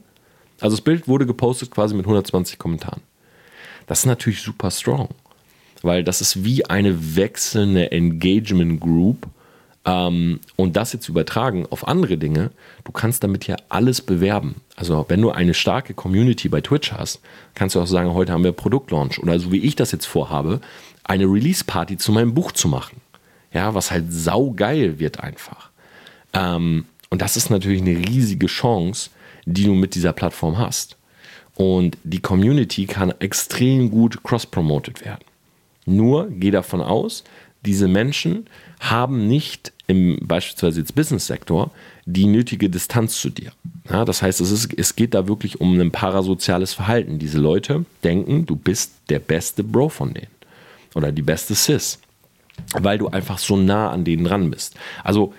Also 0.61 0.75
das 0.75 0.83
Bild 0.83 1.07
wurde 1.07 1.25
gepostet 1.25 1.71
quasi 1.71 1.95
mit 1.95 2.05
120 2.05 2.59
Kommentaren. 2.59 3.01
Das 3.87 4.01
ist 4.01 4.05
natürlich 4.05 4.43
super 4.43 4.69
strong, 4.69 5.09
weil 5.81 6.03
das 6.03 6.21
ist 6.21 6.43
wie 6.43 6.65
eine 6.67 7.15
wechselnde 7.15 7.91
Engagement 7.91 8.79
Group. 8.79 9.25
Ähm, 9.85 10.39
und 10.55 10.75
das 10.75 10.93
jetzt 10.93 11.09
übertragen 11.09 11.65
auf 11.69 11.87
andere 11.87 12.17
Dinge, 12.17 12.51
du 12.83 12.91
kannst 12.91 13.23
damit 13.23 13.47
ja 13.47 13.57
alles 13.69 14.01
bewerben. 14.01 14.55
Also 14.75 15.05
wenn 15.09 15.21
du 15.21 15.31
eine 15.31 15.53
starke 15.53 15.93
Community 15.93 16.47
bei 16.49 16.61
Twitch 16.61 16.93
hast, 16.93 17.21
kannst 17.53 17.75
du 17.75 17.81
auch 17.81 17.87
sagen, 17.87 18.13
heute 18.13 18.31
haben 18.31 18.43
wir 18.43 18.53
Produktlaunch 18.53 19.19
oder 19.19 19.39
so 19.39 19.51
wie 19.51 19.59
ich 19.59 19.75
das 19.75 19.91
jetzt 19.91 20.05
vorhabe, 20.05 20.61
eine 21.03 21.25
Release-Party 21.25 21.97
zu 21.97 22.11
meinem 22.11 22.33
Buch 22.33 22.53
zu 22.53 22.67
machen. 22.67 23.01
Ja, 23.53 23.75
was 23.75 23.91
halt 23.91 24.11
saugeil 24.11 24.99
wird 24.99 25.19
einfach. 25.19 25.69
Ähm, 26.33 26.85
und 27.09 27.21
das 27.21 27.37
ist 27.37 27.49
natürlich 27.49 27.81
eine 27.81 27.97
riesige 27.97 28.47
Chance, 28.47 29.11
die 29.45 29.65
du 29.65 29.73
mit 29.73 29.95
dieser 29.95 30.13
Plattform 30.13 30.57
hast. 30.57 30.97
Und 31.55 31.97
die 32.03 32.21
Community 32.21 32.87
kann 32.87 33.13
extrem 33.19 33.91
gut 33.91 34.23
cross-promoted 34.23 35.05
werden. 35.05 35.23
Nur 35.85 36.29
geh 36.31 36.49
davon 36.49 36.81
aus, 36.81 37.23
diese 37.65 37.87
Menschen 37.87 38.47
haben 38.89 39.27
nicht 39.27 39.71
im 39.87 40.19
beispielsweise 40.21 40.81
jetzt 40.81 40.95
Business-Sektor 40.95 41.71
die 42.05 42.25
nötige 42.25 42.69
Distanz 42.69 43.19
zu 43.19 43.29
dir. 43.29 43.51
Ja, 43.89 44.05
das 44.05 44.21
heißt, 44.21 44.41
es, 44.41 44.51
ist, 44.51 44.73
es 44.77 44.95
geht 44.95 45.13
da 45.13 45.27
wirklich 45.27 45.61
um 45.61 45.79
ein 45.79 45.91
parasoziales 45.91 46.73
Verhalten. 46.73 47.19
Diese 47.19 47.39
Leute 47.39 47.85
denken, 48.03 48.45
du 48.45 48.55
bist 48.55 48.93
der 49.09 49.19
beste 49.19 49.63
Bro 49.63 49.89
von 49.89 50.13
denen 50.13 50.27
oder 50.95 51.11
die 51.11 51.21
beste 51.21 51.55
Sis, 51.55 51.99
weil 52.73 52.97
du 52.97 53.07
einfach 53.07 53.39
so 53.39 53.55
nah 53.55 53.89
an 53.89 54.03
denen 54.03 54.25
dran 54.25 54.51
bist. 54.51 54.75
Also 55.03 55.33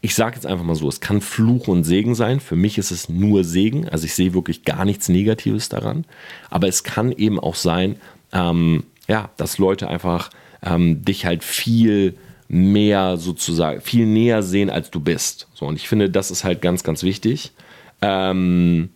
ich 0.00 0.14
sage 0.14 0.36
jetzt 0.36 0.46
einfach 0.46 0.64
mal 0.64 0.74
so, 0.74 0.88
es 0.88 1.00
kann 1.00 1.20
Fluch 1.20 1.66
und 1.68 1.84
Segen 1.84 2.14
sein. 2.14 2.40
Für 2.40 2.56
mich 2.56 2.78
ist 2.78 2.90
es 2.90 3.08
nur 3.08 3.42
Segen. 3.42 3.88
Also 3.88 4.04
ich 4.06 4.14
sehe 4.14 4.34
wirklich 4.34 4.64
gar 4.64 4.84
nichts 4.84 5.08
Negatives 5.08 5.68
daran. 5.68 6.04
Aber 6.50 6.68
es 6.68 6.84
kann 6.84 7.10
eben 7.12 7.40
auch 7.40 7.56
sein, 7.56 7.96
ähm, 8.32 8.84
ja, 9.08 9.30
dass 9.36 9.58
Leute 9.58 9.88
einfach 9.88 10.30
ähm, 10.62 11.04
dich 11.04 11.26
halt 11.26 11.42
viel 11.42 12.14
mehr 12.48 13.16
sozusagen, 13.18 13.80
viel 13.80 14.06
näher 14.06 14.42
sehen, 14.42 14.70
als 14.70 14.90
du 14.90 15.00
bist. 15.00 15.48
So, 15.54 15.66
und 15.66 15.76
ich 15.76 15.88
finde, 15.88 16.10
das 16.10 16.30
ist 16.30 16.44
halt 16.44 16.62
ganz, 16.62 16.82
ganz 16.82 17.02
wichtig. 17.02 17.52
Ähm, 18.00 18.88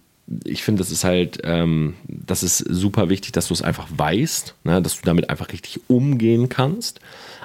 ich 0.44 0.62
finde, 0.62 0.80
das 0.80 0.90
ist 0.90 1.04
halt, 1.04 1.40
ähm, 1.44 1.94
das 2.06 2.42
ist 2.42 2.58
super 2.58 3.08
wichtig, 3.10 3.32
dass 3.32 3.48
du 3.48 3.54
es 3.54 3.62
einfach 3.62 3.88
weißt, 3.94 4.54
ne, 4.64 4.80
dass 4.80 5.00
du 5.00 5.04
damit 5.04 5.28
einfach 5.28 5.52
richtig 5.52 5.80
umgehen 5.88 6.48
kannst 6.48 7.00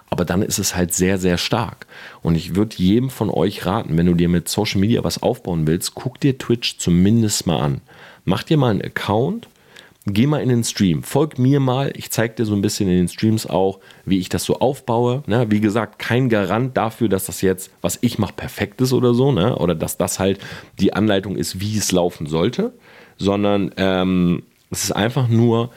aber 0.10 0.26
dann 0.26 0.42
ist 0.42 0.58
es 0.58 0.76
halt 0.76 0.94
sehr, 0.94 1.18
sehr 1.18 1.38
stark. 1.38 1.86
Und 2.22 2.36
ich 2.36 2.56
würde 2.56 2.78
jedem 2.78 3.10
von 3.10 3.30
euch 3.30 3.66
raten, 3.66 3.98
wenn 3.98 4.06
du 4.06 4.14
dir 4.14 4.30
mit 4.30 4.48
Social 4.48 4.80
Media 4.80 5.04
was 5.04 5.22
aufbauen 5.22 5.68
willst, 5.68 5.96
guck 5.96 6.20
dir 6.20 6.38
Twitch 6.38 6.78
zumindest 6.78 7.46
mal 7.46 7.60
an. 7.60 7.82
Mach 8.24 8.44
dir 8.44 8.58
mal 8.58 8.72
einen 8.72 8.82
Account, 8.82 9.48
geh 10.14 10.28
mal 10.28 10.42
in 10.42 10.50
den 10.50 10.64
Stream, 10.64 11.04
folg 11.04 11.38
mir 11.38 11.60
mal, 11.60 11.92
ich 11.96 12.12
zeige 12.12 12.36
dir 12.36 12.46
so 12.46 12.56
ein 12.56 12.62
bisschen 12.62 12.90
in 12.90 12.98
den 12.98 13.08
Streams 13.08 13.46
auch, 13.46 13.80
wie 14.06 14.20
ich 14.20 14.30
das 14.30 14.44
so 14.44 14.60
aufbaue. 14.60 15.24
Ne? 15.28 15.48
Wie 15.50 15.60
gesagt, 15.60 16.00
kein 16.00 16.30
Garant 16.30 16.78
dafür, 16.78 17.10
dass 17.10 17.26
das 17.26 17.42
jetzt, 17.42 17.72
was 17.82 18.00
ich 18.02 18.18
mache, 18.18 18.34
perfekt 18.34 18.82
ist 18.82 18.94
oder 18.94 19.14
so, 19.14 19.32
ne? 19.32 19.56
oder 19.58 19.76
dass 19.76 19.98
das 19.98 20.20
halt 20.20 20.40
die 20.80 20.94
Anleitung 20.94 21.36
ist, 21.36 21.60
wie 21.60 21.78
es 21.78 21.92
laufen 21.92 22.28
sollte, 22.28 22.74
sondern 23.18 23.72
ähm, 23.78 24.44
es 24.70 24.84
ist 24.84 24.92
einfach 24.92 25.28
nur 25.28 25.72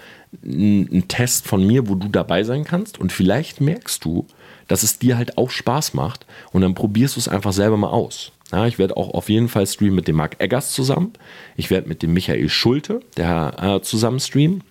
ein 0.44 1.08
Test 1.08 1.46
von 1.46 1.66
mir, 1.66 1.88
wo 1.88 1.96
du 1.96 2.08
dabei 2.08 2.44
sein 2.44 2.64
kannst 2.64 2.98
und 2.98 3.12
vielleicht 3.12 3.60
merkst 3.60 4.04
du, 4.04 4.26
dass 4.68 4.84
es 4.84 4.98
dir 4.98 5.16
halt 5.16 5.36
auch 5.38 5.50
Spaß 5.50 5.94
macht 5.94 6.26
und 6.52 6.62
dann 6.62 6.74
probierst 6.74 7.16
du 7.16 7.20
es 7.20 7.28
einfach 7.28 7.52
selber 7.52 7.76
mal 7.76 7.88
aus. 7.88 8.32
Ja, 8.52 8.66
ich 8.66 8.78
werde 8.78 8.96
auch 8.96 9.14
auf 9.14 9.28
jeden 9.28 9.48
Fall 9.48 9.66
streamen 9.66 9.94
mit 9.94 10.08
dem 10.08 10.16
Marc 10.16 10.40
Eggers 10.40 10.72
zusammen. 10.72 11.12
Ich 11.56 11.70
werde 11.70 11.88
mit 11.88 12.02
dem 12.02 12.12
Michael 12.12 12.48
Schulte 12.48 13.00
der, 13.16 13.54
äh, 13.60 13.80
zusammen 13.82 14.20
streamen. 14.20 14.62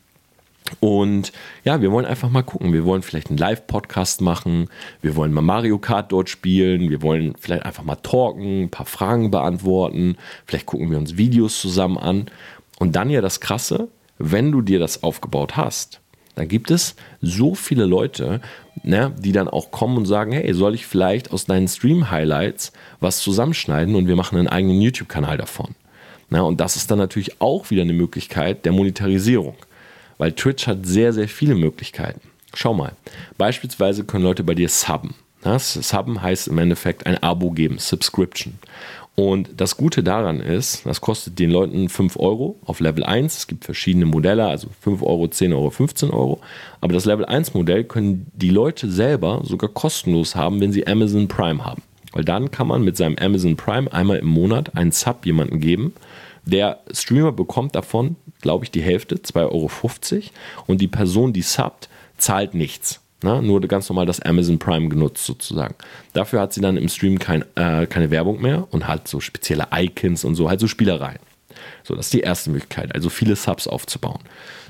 Und 0.80 1.32
ja, 1.64 1.82
wir 1.82 1.92
wollen 1.92 2.06
einfach 2.06 2.30
mal 2.30 2.44
gucken. 2.44 2.74
Wir 2.74 2.86
wollen 2.86 3.02
vielleicht 3.02 3.30
einen 3.30 3.38
Live-Podcast 3.38 4.22
machen. 4.22 4.70
Wir 5.02 5.16
wollen 5.16 5.34
mal 5.34 5.42
Mario 5.42 5.80
Kart 5.80 6.12
dort 6.12 6.30
spielen. 6.30 6.90
Wir 6.90 7.02
wollen 7.02 7.34
vielleicht 7.40 7.66
einfach 7.66 7.84
mal 7.84 7.96
talken, 7.96 8.64
ein 8.64 8.70
paar 8.70 8.86
Fragen 8.86 9.32
beantworten. 9.32 10.18
Vielleicht 10.46 10.66
gucken 10.66 10.92
wir 10.92 10.98
uns 10.98 11.18
Videos 11.18 11.60
zusammen 11.60 11.98
an. 11.98 12.26
Und 12.78 12.96
dann 12.96 13.10
ja 13.10 13.22
das 13.22 13.40
Krasse, 13.40 13.88
wenn 14.18 14.52
du 14.52 14.62
dir 14.62 14.80
das 14.80 15.04
aufgebaut 15.04 15.58
hast, 15.58 16.02
dann 16.36 16.48
gibt 16.48 16.72
es 16.72 16.96
so 17.22 17.56
viele 17.56 17.86
Leute, 17.86 18.40
ne, 18.84 19.14
die 19.18 19.32
dann 19.32 19.48
auch 19.48 19.72
kommen 19.72 19.98
und 19.98 20.06
sagen, 20.06 20.32
hey, 20.32 20.54
soll 20.54 20.76
ich 20.76 20.86
vielleicht 20.86 21.32
aus 21.32 21.46
deinen 21.46 21.68
Stream-Highlights 21.68 22.72
was 23.00 23.20
zusammenschneiden 23.20 23.96
und 23.96 24.08
wir 24.08 24.16
machen 24.16 24.38
einen 24.38 24.48
eigenen 24.48 24.82
YouTube-Kanal 24.82 25.38
davon. 25.38 25.76
Na, 26.30 26.42
und 26.42 26.60
das 26.60 26.76
ist 26.76 26.92
dann 26.92 27.00
natürlich 27.00 27.42
auch 27.42 27.70
wieder 27.72 27.82
eine 27.82 27.94
Möglichkeit 27.94 28.66
der 28.66 28.72
Monetarisierung, 28.72 29.56
weil 30.18 30.34
Twitch 30.34 30.68
hat 30.68 30.86
sehr, 30.86 31.14
sehr 31.14 31.28
viele 31.28 31.56
Möglichkeiten. 31.56 32.22
Schau 32.54 32.74
mal, 32.74 32.94
beispielsweise 33.38 34.04
können 34.04 34.24
Leute 34.24 34.44
bei 34.44 34.56
dir 34.56 34.70
subben. 34.70 35.16
Das 35.42 35.74
Subben 35.74 36.22
heißt 36.22 36.50
im 36.50 36.58
Endeffekt 36.58 37.06
ein 37.06 37.22
Abo 37.24 37.52
geben, 37.52 37.78
Subscription. 37.80 38.60
Und 39.20 39.50
das 39.58 39.76
Gute 39.76 40.02
daran 40.02 40.40
ist, 40.40 40.86
das 40.86 41.02
kostet 41.02 41.40
den 41.40 41.52
Leuten 41.52 41.90
5 41.90 42.18
Euro 42.18 42.58
auf 42.64 42.80
Level 42.80 43.04
1. 43.04 43.40
Es 43.40 43.48
gibt 43.48 43.66
verschiedene 43.66 44.06
Modelle, 44.06 44.46
also 44.46 44.70
5 44.80 45.04
Euro, 45.04 45.28
10 45.28 45.52
Euro, 45.52 45.70
15 45.72 46.10
Euro. 46.12 46.40
Aber 46.80 46.94
das 46.94 47.04
Level 47.04 47.26
1 47.26 47.54
Modell 47.54 47.84
können 47.84 48.28
die 48.34 48.50
Leute 48.50 48.90
selber 48.90 49.42
sogar 49.44 49.72
kostenlos 49.72 50.36
haben, 50.36 50.62
wenn 50.62 50.72
sie 50.72 50.88
Amazon 50.88 51.28
Prime 51.28 51.66
haben. 51.66 51.82
Weil 52.14 52.24
dann 52.24 52.50
kann 52.50 52.68
man 52.68 52.82
mit 52.82 52.96
seinem 52.96 53.18
Amazon 53.20 53.58
Prime 53.58 53.92
einmal 53.92 54.20
im 54.20 54.28
Monat 54.28 54.78
einen 54.78 54.94
Sub 54.94 55.26
jemanden 55.26 55.60
geben. 55.60 55.94
Der 56.46 56.80
Streamer 56.90 57.34
bekommt 57.34 57.76
davon, 57.76 58.16
glaube 58.40 58.64
ich, 58.64 58.72
die 58.72 58.82
Hälfte, 58.82 59.16
2,50 59.16 59.44
Euro. 60.16 60.24
Und 60.66 60.80
die 60.80 60.88
Person, 60.88 61.34
die 61.34 61.42
subbt, 61.42 61.90
zahlt 62.18 62.54
nichts. 62.54 62.99
Na, 63.22 63.42
nur 63.42 63.60
ganz 63.62 63.90
normal 63.90 64.06
das 64.06 64.22
Amazon 64.22 64.60
Prime 64.60 64.88
genutzt 64.88 65.26
sozusagen. 65.26 65.76
Dafür 66.14 66.40
hat 66.40 66.54
sie 66.54 66.62
dann 66.62 66.78
im 66.78 66.88
Stream 66.88 67.20
kein, 67.20 67.44
äh, 67.56 67.86
keine 67.86 68.12
Werbung 68.12 68.42
mehr 68.42 68.68
und 68.72 68.88
halt 68.88 69.08
so 69.08 69.20
spezielle 69.20 69.68
Icons 69.74 70.24
und 70.24 70.36
so, 70.36 70.50
halt 70.50 70.62
so 70.62 70.68
Spielereien. 70.68 71.20
So, 71.84 71.96
das 71.96 72.06
ist 72.06 72.14
die 72.14 72.22
erste 72.22 72.50
Möglichkeit, 72.50 72.96
also 72.96 73.10
viele 73.10 73.36
Subs 73.36 73.68
aufzubauen. 73.68 74.20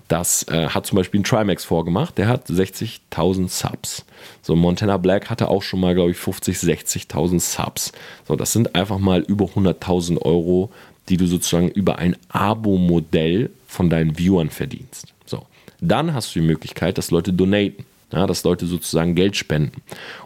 Das 0.08 0.48
äh, 0.48 0.70
hat 0.70 0.88
zum 0.88 0.96
Beispiel 0.96 1.20
ein 1.20 1.24
Trimax 1.24 1.64
vorgemacht, 1.64 2.18
der 2.18 2.28
hat 2.28 2.48
60.000 2.48 3.48
Subs. 3.48 4.06
So, 4.42 4.56
Montana 4.56 4.98
Black 4.98 5.30
hatte 5.30 5.50
auch 5.50 5.62
schon 5.62 5.80
mal, 5.80 5.94
glaube 5.94 6.10
ich, 6.10 6.18
50, 6.18 6.58
60.000 6.58 7.40
Subs. 7.40 7.92
So, 8.28 8.36
das 8.36 8.52
sind 8.52 8.74
einfach 8.76 8.98
mal 8.98 9.22
über 9.22 9.46
100.000 9.46 10.20
Euro, 10.24 10.72
die 11.10 11.18
du 11.18 11.28
sozusagen 11.28 11.70
über 11.70 12.00
ein 12.00 12.16
Abo-Modell 12.30 13.52
von 13.68 13.92
deinen 13.92 14.18
Viewern 14.18 14.50
verdienst. 14.50 15.14
So, 15.28 15.46
dann 15.80 16.16
hast 16.16 16.34
du 16.34 16.40
die 16.40 16.48
Möglichkeit, 16.48 16.98
dass 16.98 17.12
Leute 17.12 17.32
donaten, 17.32 17.86
ja, 18.12 18.28
dass 18.28 18.44
Leute 18.44 18.66
sozusagen 18.66 19.16
Geld 19.16 19.36
spenden. 19.36 19.82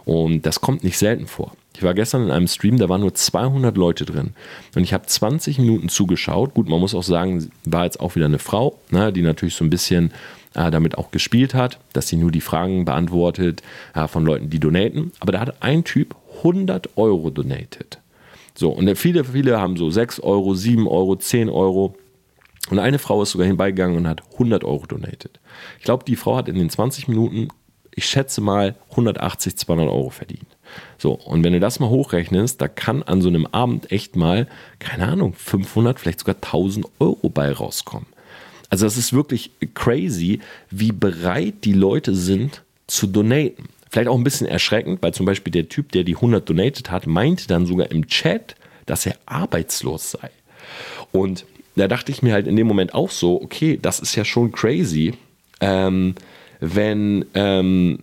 Und 0.05 0.45
das 0.45 0.61
kommt 0.61 0.83
nicht 0.83 0.97
selten 0.97 1.27
vor. 1.27 1.53
Ich 1.75 1.83
war 1.83 1.93
gestern 1.93 2.25
in 2.25 2.31
einem 2.31 2.47
Stream, 2.47 2.77
da 2.77 2.87
waren 2.87 3.01
nur 3.01 3.13
200 3.13 3.75
Leute 3.77 4.05
drin. 4.05 4.33
Und 4.75 4.83
ich 4.83 4.93
habe 4.93 5.05
20 5.05 5.57
Minuten 5.57 5.89
zugeschaut. 5.89 6.53
Gut, 6.53 6.69
man 6.69 6.79
muss 6.79 6.93
auch 6.93 7.03
sagen, 7.03 7.49
war 7.65 7.85
jetzt 7.85 7.99
auch 7.99 8.15
wieder 8.15 8.25
eine 8.25 8.39
Frau, 8.39 8.79
ne, 8.91 9.11
die 9.11 9.23
natürlich 9.23 9.55
so 9.55 9.65
ein 9.65 9.71
bisschen 9.71 10.11
äh, 10.53 10.69
damit 10.69 10.97
auch 10.97 11.09
gespielt 11.11 11.53
hat, 11.53 11.79
dass 11.93 12.07
sie 12.07 12.15
nur 12.15 12.31
die 12.31 12.41
Fragen 12.41 12.85
beantwortet 12.85 13.63
äh, 13.95 14.07
von 14.07 14.23
Leuten, 14.23 14.49
die 14.49 14.59
donaten. 14.59 15.11
Aber 15.19 15.31
da 15.31 15.39
hat 15.39 15.63
ein 15.63 15.83
Typ 15.83 16.15
100 16.37 16.89
Euro 16.95 17.31
donated. 17.31 17.99
So, 18.55 18.69
und 18.69 18.95
viele, 18.95 19.23
viele 19.23 19.59
haben 19.59 19.77
so 19.77 19.89
6 19.89 20.19
Euro, 20.19 20.53
7 20.53 20.87
Euro, 20.87 21.15
10 21.15 21.49
Euro. 21.49 21.95
Und 22.69 22.79
eine 22.79 22.99
Frau 22.99 23.21
ist 23.23 23.31
sogar 23.31 23.47
hinbeigegangen 23.47 23.97
und 23.97 24.07
hat 24.07 24.21
100 24.33 24.63
Euro 24.63 24.85
donated. 24.85 25.39
Ich 25.79 25.85
glaube, 25.85 26.05
die 26.05 26.15
Frau 26.15 26.37
hat 26.37 26.47
in 26.47 26.55
den 26.55 26.69
20 26.69 27.07
Minuten, 27.07 27.49
ich 27.95 28.05
schätze 28.05 28.41
mal, 28.41 28.75
180, 28.91 29.55
200 29.55 29.87
Euro 29.87 30.09
verdient. 30.09 30.47
So, 30.97 31.13
und 31.13 31.43
wenn 31.43 31.53
du 31.53 31.59
das 31.59 31.79
mal 31.79 31.89
hochrechnest, 31.89 32.61
da 32.61 32.67
kann 32.67 33.03
an 33.03 33.21
so 33.21 33.29
einem 33.29 33.45
Abend 33.47 33.91
echt 33.91 34.15
mal, 34.15 34.47
keine 34.79 35.07
Ahnung, 35.07 35.33
500, 35.33 35.99
vielleicht 35.99 36.19
sogar 36.19 36.35
1000 36.35 36.87
Euro 36.99 37.29
bei 37.29 37.51
rauskommen. 37.51 38.07
Also 38.69 38.85
das 38.85 38.97
ist 38.97 39.13
wirklich 39.13 39.51
crazy, 39.75 40.39
wie 40.71 40.91
bereit 40.91 41.63
die 41.63 41.73
Leute 41.73 42.15
sind 42.15 42.63
zu 42.87 43.05
donaten. 43.05 43.69
Vielleicht 43.91 44.09
auch 44.09 44.17
ein 44.17 44.23
bisschen 44.23 44.47
erschreckend, 44.47 45.03
weil 45.03 45.13
zum 45.13 45.27
Beispiel 45.27 45.51
der 45.51 45.69
Typ, 45.69 45.91
der 45.91 46.03
die 46.03 46.15
100 46.15 46.49
donated 46.49 46.89
hat, 46.89 47.05
meinte 47.05 47.47
dann 47.47 47.67
sogar 47.67 47.91
im 47.91 48.07
Chat, 48.07 48.55
dass 48.87 49.05
er 49.05 49.15
arbeitslos 49.27 50.11
sei. 50.11 50.31
Und 51.11 51.45
da 51.75 51.87
dachte 51.87 52.11
ich 52.11 52.23
mir 52.23 52.33
halt 52.33 52.47
in 52.47 52.55
dem 52.55 52.65
Moment 52.65 52.95
auch 52.95 53.11
so, 53.11 53.39
okay, 53.41 53.77
das 53.79 53.99
ist 53.99 54.15
ja 54.15 54.25
schon 54.25 54.51
crazy, 54.51 55.13
ähm, 55.59 56.15
wenn 56.63 57.25
ähm, 57.33 57.99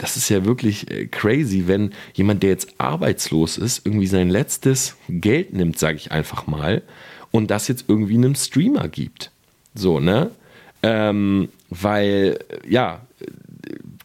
das 0.00 0.16
ist 0.16 0.28
ja 0.30 0.44
wirklich 0.44 0.90
äh, 0.90 1.06
crazy, 1.06 1.64
wenn 1.66 1.92
jemand, 2.14 2.42
der 2.42 2.50
jetzt 2.50 2.74
arbeitslos 2.78 3.58
ist, 3.58 3.86
irgendwie 3.86 4.06
sein 4.06 4.30
letztes 4.30 4.96
Geld 5.08 5.52
nimmt, 5.52 5.78
sage 5.78 5.96
ich 5.96 6.10
einfach 6.10 6.46
mal, 6.46 6.82
und 7.30 7.50
das 7.50 7.68
jetzt 7.68 7.84
irgendwie 7.86 8.14
einem 8.14 8.34
Streamer 8.34 8.88
gibt. 8.88 9.30
So, 9.74 10.00
ne? 10.00 10.30
Ähm, 10.82 11.50
weil, 11.68 12.38
ja, 12.66 13.02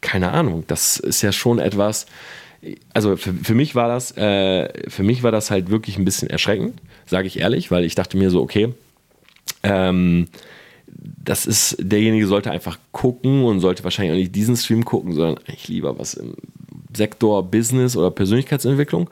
keine 0.02 0.32
Ahnung, 0.32 0.66
das 0.68 0.98
ist 0.98 1.22
ja 1.22 1.32
schon 1.32 1.60
etwas, 1.60 2.06
also 2.94 3.16
für, 3.16 3.34
für 3.34 3.56
mich 3.56 3.74
war 3.74 3.88
das, 3.88 4.16
äh, 4.18 4.90
für 4.90 5.04
mich 5.04 5.24
war 5.24 5.32
das 5.32 5.50
halt 5.50 5.70
wirklich 5.70 5.98
ein 5.98 6.06
bisschen 6.06 6.30
erschreckend, 6.30 6.82
sage 7.06 7.28
ich 7.28 7.40
ehrlich, 7.40 7.72
weil 7.72 7.86
ich 7.86 7.96
dachte 7.96 8.18
mir 8.18 8.30
so, 8.30 8.42
okay, 8.42 8.74
ähm, 9.64 10.28
das 11.24 11.46
ist, 11.46 11.78
derjenige 11.80 12.28
sollte 12.28 12.52
einfach 12.52 12.80
gucken 12.92 13.44
und 13.44 13.60
sollte 13.60 13.84
wahrscheinlich 13.84 14.14
auch 14.14 14.20
nicht 14.20 14.36
diesen 14.36 14.56
Stream 14.56 14.86
gucken, 14.86 15.14
sondern 15.14 15.38
eigentlich 15.40 15.68
lieber 15.68 15.98
was 16.00 16.14
im 16.14 16.36
Sektor 16.96 17.44
Business 17.44 17.96
oder 17.98 18.12
Persönlichkeitsentwicklung. 18.12 19.10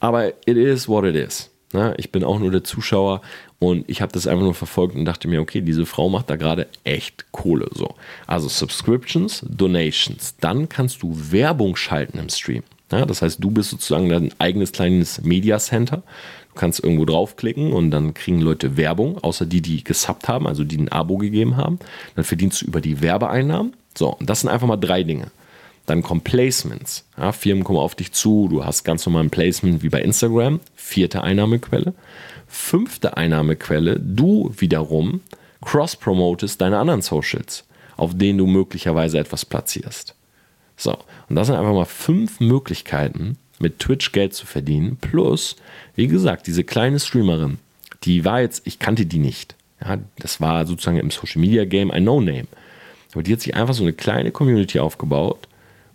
Aber 0.00 0.28
it 0.46 0.56
is 0.56 0.88
what 0.88 1.04
it 1.04 1.16
is. 1.16 1.50
Ne? 1.72 1.94
Ich 1.98 2.12
bin 2.12 2.24
auch 2.24 2.38
nur 2.38 2.50
der 2.50 2.64
Zuschauer 2.64 3.20
und 3.58 3.88
ich 3.88 4.00
habe 4.00 4.12
das 4.12 4.26
einfach 4.26 4.44
nur 4.44 4.54
verfolgt 4.54 4.94
und 4.94 5.04
dachte 5.04 5.28
mir, 5.28 5.40
okay, 5.40 5.60
diese 5.60 5.86
Frau 5.86 6.08
macht 6.08 6.30
da 6.30 6.36
gerade 6.36 6.68
echt 6.84 7.32
Kohle. 7.32 7.68
So. 7.72 7.94
Also 8.26 8.48
Subscriptions, 8.48 9.44
Donations. 9.48 10.36
Dann 10.40 10.68
kannst 10.68 11.02
du 11.02 11.16
Werbung 11.32 11.74
schalten 11.76 12.18
im 12.18 12.28
Stream. 12.28 12.62
Ja, 12.92 13.06
das 13.06 13.22
heißt, 13.22 13.42
du 13.42 13.50
bist 13.50 13.70
sozusagen 13.70 14.08
dein 14.08 14.30
eigenes 14.38 14.70
kleines 14.70 15.22
Media 15.22 15.58
Center. 15.58 16.02
Du 16.54 16.60
kannst 16.60 16.82
irgendwo 16.84 17.04
draufklicken 17.04 17.72
und 17.72 17.90
dann 17.90 18.14
kriegen 18.14 18.40
Leute 18.40 18.76
Werbung, 18.76 19.18
außer 19.18 19.44
die, 19.44 19.60
die 19.60 19.82
gesubbt 19.82 20.28
haben, 20.28 20.46
also 20.46 20.62
die 20.62 20.78
ein 20.78 20.88
Abo 20.88 21.18
gegeben 21.18 21.56
haben. 21.56 21.80
Dann 22.14 22.24
verdienst 22.24 22.62
du 22.62 22.66
über 22.66 22.80
die 22.80 23.00
Werbeeinnahmen. 23.00 23.74
So, 23.96 24.10
und 24.10 24.30
das 24.30 24.40
sind 24.40 24.50
einfach 24.50 24.68
mal 24.68 24.76
drei 24.76 25.02
Dinge. 25.02 25.32
Dann 25.86 26.02
kommen 26.02 26.20
Placements. 26.20 27.06
Ja, 27.18 27.32
Firmen 27.32 27.64
kommen 27.64 27.80
auf 27.80 27.96
dich 27.96 28.12
zu, 28.12 28.46
du 28.48 28.64
hast 28.64 28.84
ganz 28.84 29.04
normal 29.04 29.24
ein 29.24 29.30
Placement 29.30 29.82
wie 29.82 29.88
bei 29.88 30.00
Instagram. 30.00 30.60
Vierte 30.76 31.24
Einnahmequelle. 31.24 31.92
Fünfte 32.46 33.16
Einnahmequelle, 33.16 33.98
du 33.98 34.54
wiederum 34.56 35.22
cross-promotest 35.60 36.60
deine 36.60 36.78
anderen 36.78 37.02
Socials, 37.02 37.64
auf 37.96 38.16
denen 38.16 38.38
du 38.38 38.46
möglicherweise 38.46 39.18
etwas 39.18 39.44
platzierst. 39.44 40.14
So, 40.76 40.96
und 41.28 41.34
das 41.36 41.48
sind 41.48 41.56
einfach 41.56 41.72
mal 41.72 41.84
fünf 41.84 42.38
Möglichkeiten, 42.38 43.38
mit 43.64 43.80
Twitch 43.80 44.12
Geld 44.12 44.34
zu 44.34 44.46
verdienen. 44.46 44.96
Plus, 45.00 45.56
wie 45.96 46.06
gesagt, 46.06 46.46
diese 46.46 46.62
kleine 46.62 47.00
Streamerin, 47.00 47.58
die 48.04 48.24
war 48.24 48.40
jetzt, 48.40 48.64
ich 48.66 48.78
kannte 48.78 49.06
die 49.06 49.18
nicht. 49.18 49.56
Ja, 49.80 49.98
das 50.18 50.40
war 50.40 50.66
sozusagen 50.66 50.98
im 50.98 51.10
Social 51.10 51.40
Media 51.40 51.64
Game 51.64 51.90
ein 51.90 52.04
No-Name. 52.04 52.46
Aber 53.12 53.22
die 53.22 53.32
hat 53.32 53.40
sich 53.40 53.54
einfach 53.54 53.74
so 53.74 53.82
eine 53.82 53.92
kleine 53.92 54.30
Community 54.30 54.78
aufgebaut, 54.78 55.48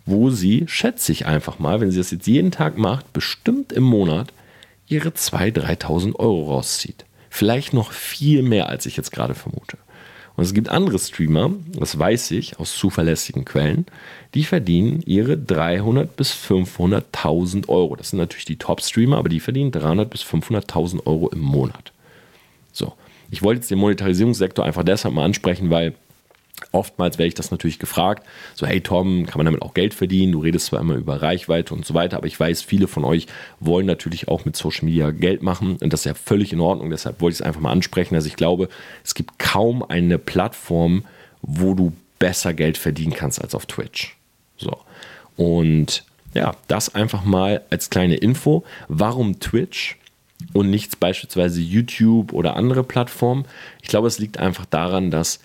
wo 0.04 0.30
sie, 0.30 0.64
schätze 0.66 1.12
ich 1.12 1.26
einfach 1.26 1.58
mal, 1.58 1.80
wenn 1.80 1.90
sie 1.90 1.98
das 1.98 2.10
jetzt 2.10 2.26
jeden 2.26 2.50
Tag 2.50 2.76
macht, 2.76 3.12
bestimmt 3.12 3.72
im 3.72 3.84
Monat 3.84 4.32
ihre 4.86 5.10
2.000, 5.10 5.80
3.000 5.82 6.16
Euro 6.16 6.50
rauszieht. 6.52 7.04
Vielleicht 7.28 7.72
noch 7.72 7.92
viel 7.92 8.42
mehr, 8.42 8.68
als 8.68 8.86
ich 8.86 8.96
jetzt 8.96 9.12
gerade 9.12 9.34
vermute. 9.34 9.78
Und 10.36 10.44
es 10.44 10.54
gibt 10.54 10.68
andere 10.68 10.98
Streamer, 10.98 11.50
das 11.74 11.98
weiß 11.98 12.30
ich 12.30 12.58
aus 12.58 12.74
zuverlässigen 12.76 13.44
Quellen, 13.44 13.86
die 14.34 14.44
verdienen 14.44 15.02
ihre 15.04 15.36
300 15.36 16.16
bis 16.16 16.32
500.000 16.32 17.68
Euro. 17.68 17.96
Das 17.96 18.10
sind 18.10 18.18
natürlich 18.18 18.44
die 18.44 18.56
Top-Streamer, 18.56 19.18
aber 19.18 19.28
die 19.28 19.40
verdienen 19.40 19.70
300 19.70 20.08
bis 20.08 20.22
500.000 20.22 21.06
Euro 21.06 21.28
im 21.28 21.40
Monat. 21.40 21.92
So, 22.72 22.94
ich 23.30 23.42
wollte 23.42 23.60
jetzt 23.60 23.70
den 23.70 23.78
Monetarisierungssektor 23.78 24.64
einfach 24.64 24.84
deshalb 24.84 25.14
mal 25.14 25.24
ansprechen, 25.24 25.70
weil 25.70 25.94
Oftmals 26.72 27.18
werde 27.18 27.28
ich 27.28 27.34
das 27.34 27.50
natürlich 27.50 27.78
gefragt, 27.78 28.26
so 28.54 28.66
hey 28.66 28.80
Tom, 28.80 29.26
kann 29.26 29.38
man 29.38 29.46
damit 29.46 29.62
auch 29.62 29.74
Geld 29.74 29.92
verdienen? 29.92 30.32
Du 30.32 30.40
redest 30.40 30.66
zwar 30.66 30.80
immer 30.80 30.94
über 30.94 31.20
Reichweite 31.20 31.74
und 31.74 31.84
so 31.84 31.94
weiter, 31.94 32.16
aber 32.16 32.26
ich 32.26 32.38
weiß, 32.38 32.62
viele 32.62 32.86
von 32.86 33.04
euch 33.04 33.26
wollen 33.58 33.86
natürlich 33.86 34.28
auch 34.28 34.44
mit 34.44 34.56
Social 34.56 34.84
Media 34.84 35.10
Geld 35.10 35.42
machen 35.42 35.78
und 35.80 35.92
das 35.92 36.00
ist 36.00 36.06
ja 36.06 36.14
völlig 36.14 36.52
in 36.52 36.60
Ordnung. 36.60 36.90
Deshalb 36.90 37.20
wollte 37.20 37.34
ich 37.34 37.40
es 37.40 37.46
einfach 37.46 37.60
mal 37.60 37.72
ansprechen, 37.72 38.14
dass 38.14 38.26
ich 38.26 38.36
glaube, 38.36 38.68
es 39.04 39.14
gibt 39.14 39.38
kaum 39.38 39.82
eine 39.82 40.18
Plattform, 40.18 41.04
wo 41.42 41.74
du 41.74 41.92
besser 42.18 42.54
Geld 42.54 42.78
verdienen 42.78 43.14
kannst 43.14 43.42
als 43.42 43.54
auf 43.54 43.66
Twitch. 43.66 44.16
So. 44.56 44.78
Und 45.36 46.04
ja, 46.34 46.54
das 46.68 46.94
einfach 46.94 47.24
mal 47.24 47.62
als 47.70 47.90
kleine 47.90 48.16
Info. 48.16 48.64
Warum 48.88 49.40
Twitch? 49.40 49.96
und 50.52 50.70
nichts 50.70 50.96
beispielsweise 50.96 51.60
YouTube 51.60 52.32
oder 52.32 52.56
andere 52.56 52.82
Plattformen. 52.82 53.44
Ich 53.82 53.88
glaube, 53.88 54.08
es 54.08 54.18
liegt 54.18 54.38
einfach 54.38 54.66
daran, 54.66 55.10
dass 55.10 55.40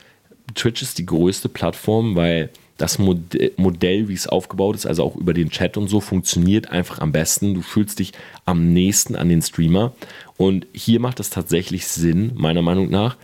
Twitch 0.53 0.81
ist 0.81 0.97
die 0.97 1.05
größte 1.05 1.49
Plattform, 1.49 2.15
weil 2.15 2.49
das 2.77 2.99
Modell, 2.99 4.07
wie 4.09 4.13
es 4.13 4.27
aufgebaut 4.27 4.75
ist, 4.75 4.85
also 4.85 5.03
auch 5.03 5.15
über 5.15 5.33
den 5.33 5.49
Chat 5.49 5.77
und 5.77 5.87
so, 5.87 6.01
funktioniert 6.01 6.69
einfach 6.69 6.99
am 6.99 7.11
besten. 7.13 7.53
Du 7.53 7.61
fühlst 7.61 7.99
dich 7.99 8.11
am 8.43 8.73
nächsten 8.73 9.15
an 9.15 9.29
den 9.29 9.41
Streamer. 9.41 9.93
Und 10.35 10.67
hier 10.73 10.99
macht 10.99 11.21
es 11.21 11.29
tatsächlich 11.29 11.87
Sinn, 11.87 12.31
meiner 12.35 12.61
Meinung 12.61 12.89
nach, 12.89 13.15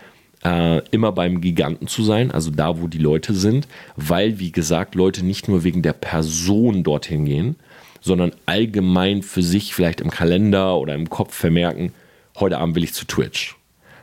äh, 0.43 0.81
immer 0.89 1.11
beim 1.11 1.41
Giganten 1.41 1.87
zu 1.87 2.01
sein, 2.01 2.31
also 2.31 2.49
da, 2.49 2.81
wo 2.81 2.87
die 2.87 2.97
Leute 2.97 3.33
sind, 3.33 3.67
weil, 3.97 4.39
wie 4.39 4.51
gesagt, 4.51 4.95
Leute 4.95 5.23
nicht 5.23 5.47
nur 5.49 5.63
wegen 5.63 5.81
der 5.81 5.93
Person 5.93 6.83
dorthin 6.83 7.25
gehen, 7.25 7.57
sondern 7.99 8.31
allgemein 8.45 9.21
für 9.21 9.43
sich 9.43 9.75
vielleicht 9.75 10.01
im 10.01 10.09
Kalender 10.09 10.77
oder 10.77 10.95
im 10.95 11.09
Kopf 11.09 11.35
vermerken, 11.35 11.91
heute 12.39 12.57
Abend 12.57 12.75
will 12.75 12.85
ich 12.85 12.93
zu 12.93 13.05
Twitch 13.05 13.55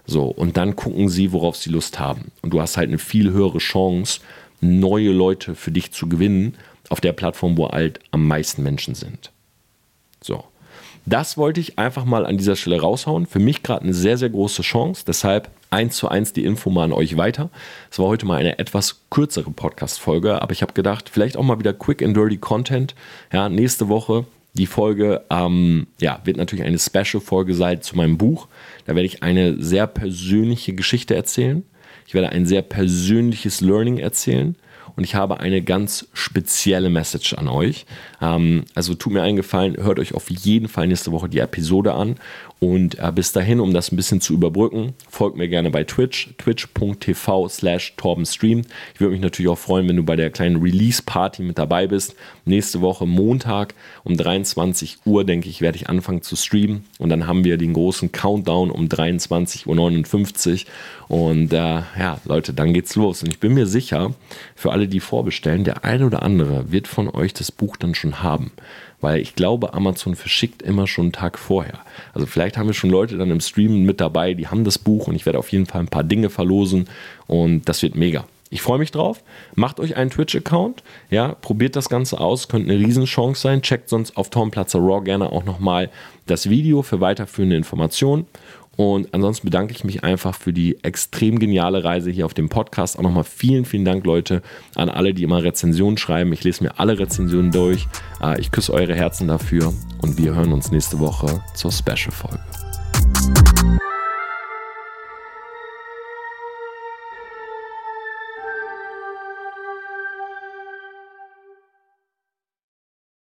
so, 0.08 0.24
und 0.24 0.56
dann 0.56 0.74
gucken 0.74 1.10
sie, 1.10 1.32
worauf 1.32 1.56
sie 1.56 1.68
Lust 1.68 1.98
haben. 1.98 2.32
Und 2.40 2.54
du 2.54 2.62
hast 2.62 2.78
halt 2.78 2.88
eine 2.88 2.98
viel 2.98 3.30
höhere 3.30 3.58
Chance, 3.58 4.20
neue 4.62 5.10
Leute 5.10 5.54
für 5.54 5.70
dich 5.70 5.92
zu 5.92 6.08
gewinnen, 6.08 6.54
auf 6.88 7.02
der 7.02 7.12
Plattform, 7.12 7.58
wo 7.58 7.68
halt 7.68 8.00
am 8.10 8.26
meisten 8.26 8.62
Menschen 8.62 8.94
sind. 8.94 9.30
So. 10.22 10.44
Das 11.04 11.36
wollte 11.36 11.60
ich 11.60 11.78
einfach 11.78 12.06
mal 12.06 12.24
an 12.24 12.38
dieser 12.38 12.56
Stelle 12.56 12.80
raushauen. 12.80 13.26
Für 13.26 13.38
mich 13.38 13.62
gerade 13.62 13.82
eine 13.82 13.92
sehr, 13.92 14.16
sehr 14.16 14.30
große 14.30 14.62
Chance. 14.62 15.04
Deshalb 15.06 15.50
eins 15.70 15.96
zu 15.96 16.08
eins 16.08 16.32
die 16.32 16.44
Info 16.44 16.70
mal 16.70 16.84
an 16.84 16.92
euch 16.92 17.18
weiter. 17.18 17.50
Es 17.90 17.98
war 17.98 18.06
heute 18.06 18.24
mal 18.24 18.38
eine 18.38 18.58
etwas 18.58 19.02
kürzere 19.10 19.50
Podcast-Folge, 19.50 20.40
aber 20.40 20.52
ich 20.52 20.62
habe 20.62 20.72
gedacht, 20.72 21.10
vielleicht 21.10 21.36
auch 21.36 21.42
mal 21.42 21.58
wieder 21.58 21.74
quick 21.74 22.02
and 22.02 22.16
dirty 22.16 22.38
Content. 22.38 22.94
Ja, 23.30 23.50
nächste 23.50 23.88
Woche 23.88 24.24
die 24.54 24.66
Folge 24.66 25.24
ähm, 25.30 25.86
ja, 26.00 26.20
wird 26.24 26.36
natürlich 26.36 26.64
eine 26.64 26.78
Special-Folge 26.78 27.54
sein 27.54 27.82
zu 27.82 27.96
meinem 27.96 28.18
Buch. 28.18 28.48
Da 28.86 28.94
werde 28.94 29.06
ich 29.06 29.22
eine 29.22 29.62
sehr 29.62 29.86
persönliche 29.86 30.74
Geschichte 30.74 31.14
erzählen. 31.14 31.64
Ich 32.06 32.14
werde 32.14 32.30
ein 32.30 32.46
sehr 32.46 32.62
persönliches 32.62 33.60
Learning 33.60 33.98
erzählen 33.98 34.56
und 34.96 35.04
ich 35.04 35.14
habe 35.14 35.38
eine 35.38 35.62
ganz 35.62 36.08
spezielle 36.12 36.90
Message 36.90 37.34
an 37.34 37.46
euch. 37.46 37.86
Ähm, 38.20 38.64
also 38.74 38.94
tut 38.94 39.12
mir 39.12 39.22
einen 39.22 39.36
Gefallen, 39.36 39.76
hört 39.76 40.00
euch 40.00 40.14
auf 40.14 40.28
jeden 40.28 40.68
Fall 40.68 40.88
nächste 40.88 41.12
Woche 41.12 41.28
die 41.28 41.38
Episode 41.38 41.94
an 41.94 42.16
Und 42.60 42.98
äh, 42.98 43.12
bis 43.14 43.30
dahin, 43.32 43.60
um 43.60 43.72
das 43.72 43.92
ein 43.92 43.96
bisschen 43.96 44.20
zu 44.20 44.34
überbrücken, 44.34 44.94
folgt 45.08 45.36
mir 45.36 45.48
gerne 45.48 45.70
bei 45.70 45.84
Twitch, 45.84 46.30
twitch.tv 46.38 47.48
slash 47.48 47.94
torbenstream. 47.96 48.62
Ich 48.94 49.00
würde 49.00 49.12
mich 49.12 49.20
natürlich 49.20 49.48
auch 49.48 49.58
freuen, 49.58 49.88
wenn 49.88 49.96
du 49.96 50.02
bei 50.02 50.16
der 50.16 50.30
kleinen 50.30 50.60
Release-Party 50.60 51.42
mit 51.42 51.56
dabei 51.56 51.86
bist. 51.86 52.16
Nächste 52.44 52.80
Woche 52.80 53.06
Montag 53.06 53.74
um 54.02 54.16
23 54.16 54.98
Uhr, 55.04 55.24
denke 55.24 55.48
ich, 55.48 55.60
werde 55.60 55.76
ich 55.76 55.88
anfangen 55.88 56.22
zu 56.22 56.34
streamen. 56.34 56.84
Und 56.98 57.10
dann 57.10 57.28
haben 57.28 57.44
wir 57.44 57.58
den 57.58 57.74
großen 57.74 58.10
Countdown 58.10 58.72
um 58.72 58.86
23.59 58.86 60.64
Uhr. 61.08 61.16
Und 61.16 61.52
äh, 61.52 61.56
ja, 61.56 62.20
Leute, 62.24 62.52
dann 62.52 62.74
geht's 62.74 62.96
los. 62.96 63.22
Und 63.22 63.28
ich 63.28 63.38
bin 63.38 63.54
mir 63.54 63.66
sicher, 63.66 64.14
für 64.56 64.72
alle, 64.72 64.88
die 64.88 65.00
vorbestellen, 65.00 65.62
der 65.62 65.84
eine 65.84 66.06
oder 66.06 66.22
andere 66.22 66.72
wird 66.72 66.88
von 66.88 67.08
euch 67.08 67.32
das 67.34 67.52
Buch 67.52 67.76
dann 67.76 67.94
schon 67.94 68.20
haben 68.20 68.50
weil 69.00 69.20
ich 69.20 69.34
glaube, 69.34 69.74
Amazon 69.74 70.16
verschickt 70.16 70.62
immer 70.62 70.86
schon 70.86 71.06
einen 71.06 71.12
Tag 71.12 71.38
vorher. 71.38 71.80
Also 72.14 72.26
vielleicht 72.26 72.56
haben 72.56 72.66
wir 72.66 72.74
schon 72.74 72.90
Leute 72.90 73.16
dann 73.16 73.30
im 73.30 73.40
Stream 73.40 73.84
mit 73.84 74.00
dabei, 74.00 74.34
die 74.34 74.48
haben 74.48 74.64
das 74.64 74.78
Buch 74.78 75.06
und 75.06 75.14
ich 75.14 75.26
werde 75.26 75.38
auf 75.38 75.50
jeden 75.52 75.66
Fall 75.66 75.82
ein 75.82 75.88
paar 75.88 76.04
Dinge 76.04 76.30
verlosen 76.30 76.88
und 77.26 77.68
das 77.68 77.82
wird 77.82 77.94
mega. 77.94 78.24
Ich 78.50 78.62
freue 78.62 78.78
mich 78.78 78.90
drauf. 78.90 79.22
Macht 79.54 79.78
euch 79.78 79.96
einen 79.96 80.10
Twitch-Account. 80.10 80.82
Ja, 81.10 81.34
probiert 81.34 81.76
das 81.76 81.90
Ganze 81.90 82.18
aus. 82.18 82.48
Könnte 82.48 82.70
eine 82.70 82.80
Riesenchance 82.82 83.42
sein. 83.42 83.60
Checkt 83.60 83.90
sonst 83.90 84.16
auf 84.16 84.30
Tom 84.30 84.50
Platzer 84.50 84.78
Raw 84.78 85.04
gerne 85.04 85.30
auch 85.30 85.44
nochmal 85.44 85.90
das 86.26 86.48
Video 86.48 86.82
für 86.82 87.00
weiterführende 87.00 87.56
Informationen. 87.56 88.26
Und 88.78 89.12
ansonsten 89.12 89.48
bedanke 89.48 89.72
ich 89.72 89.82
mich 89.82 90.04
einfach 90.04 90.36
für 90.36 90.52
die 90.52 90.84
extrem 90.84 91.40
geniale 91.40 91.82
Reise 91.82 92.12
hier 92.12 92.24
auf 92.24 92.32
dem 92.32 92.48
Podcast. 92.48 92.96
Auch 92.96 93.02
nochmal 93.02 93.24
vielen, 93.24 93.64
vielen 93.64 93.84
Dank, 93.84 94.06
Leute, 94.06 94.40
an 94.76 94.88
alle, 94.88 95.14
die 95.14 95.24
immer 95.24 95.42
Rezensionen 95.42 95.98
schreiben. 95.98 96.32
Ich 96.32 96.44
lese 96.44 96.62
mir 96.62 96.78
alle 96.78 96.96
Rezensionen 96.96 97.50
durch. 97.50 97.88
Äh, 98.22 98.40
ich 98.40 98.52
küsse 98.52 98.72
eure 98.72 98.94
Herzen 98.94 99.26
dafür 99.26 99.74
und 100.00 100.16
wir 100.16 100.36
hören 100.36 100.52
uns 100.52 100.70
nächste 100.70 101.00
Woche 101.00 101.42
zur 101.54 101.72
Special-Folge. 101.72 102.38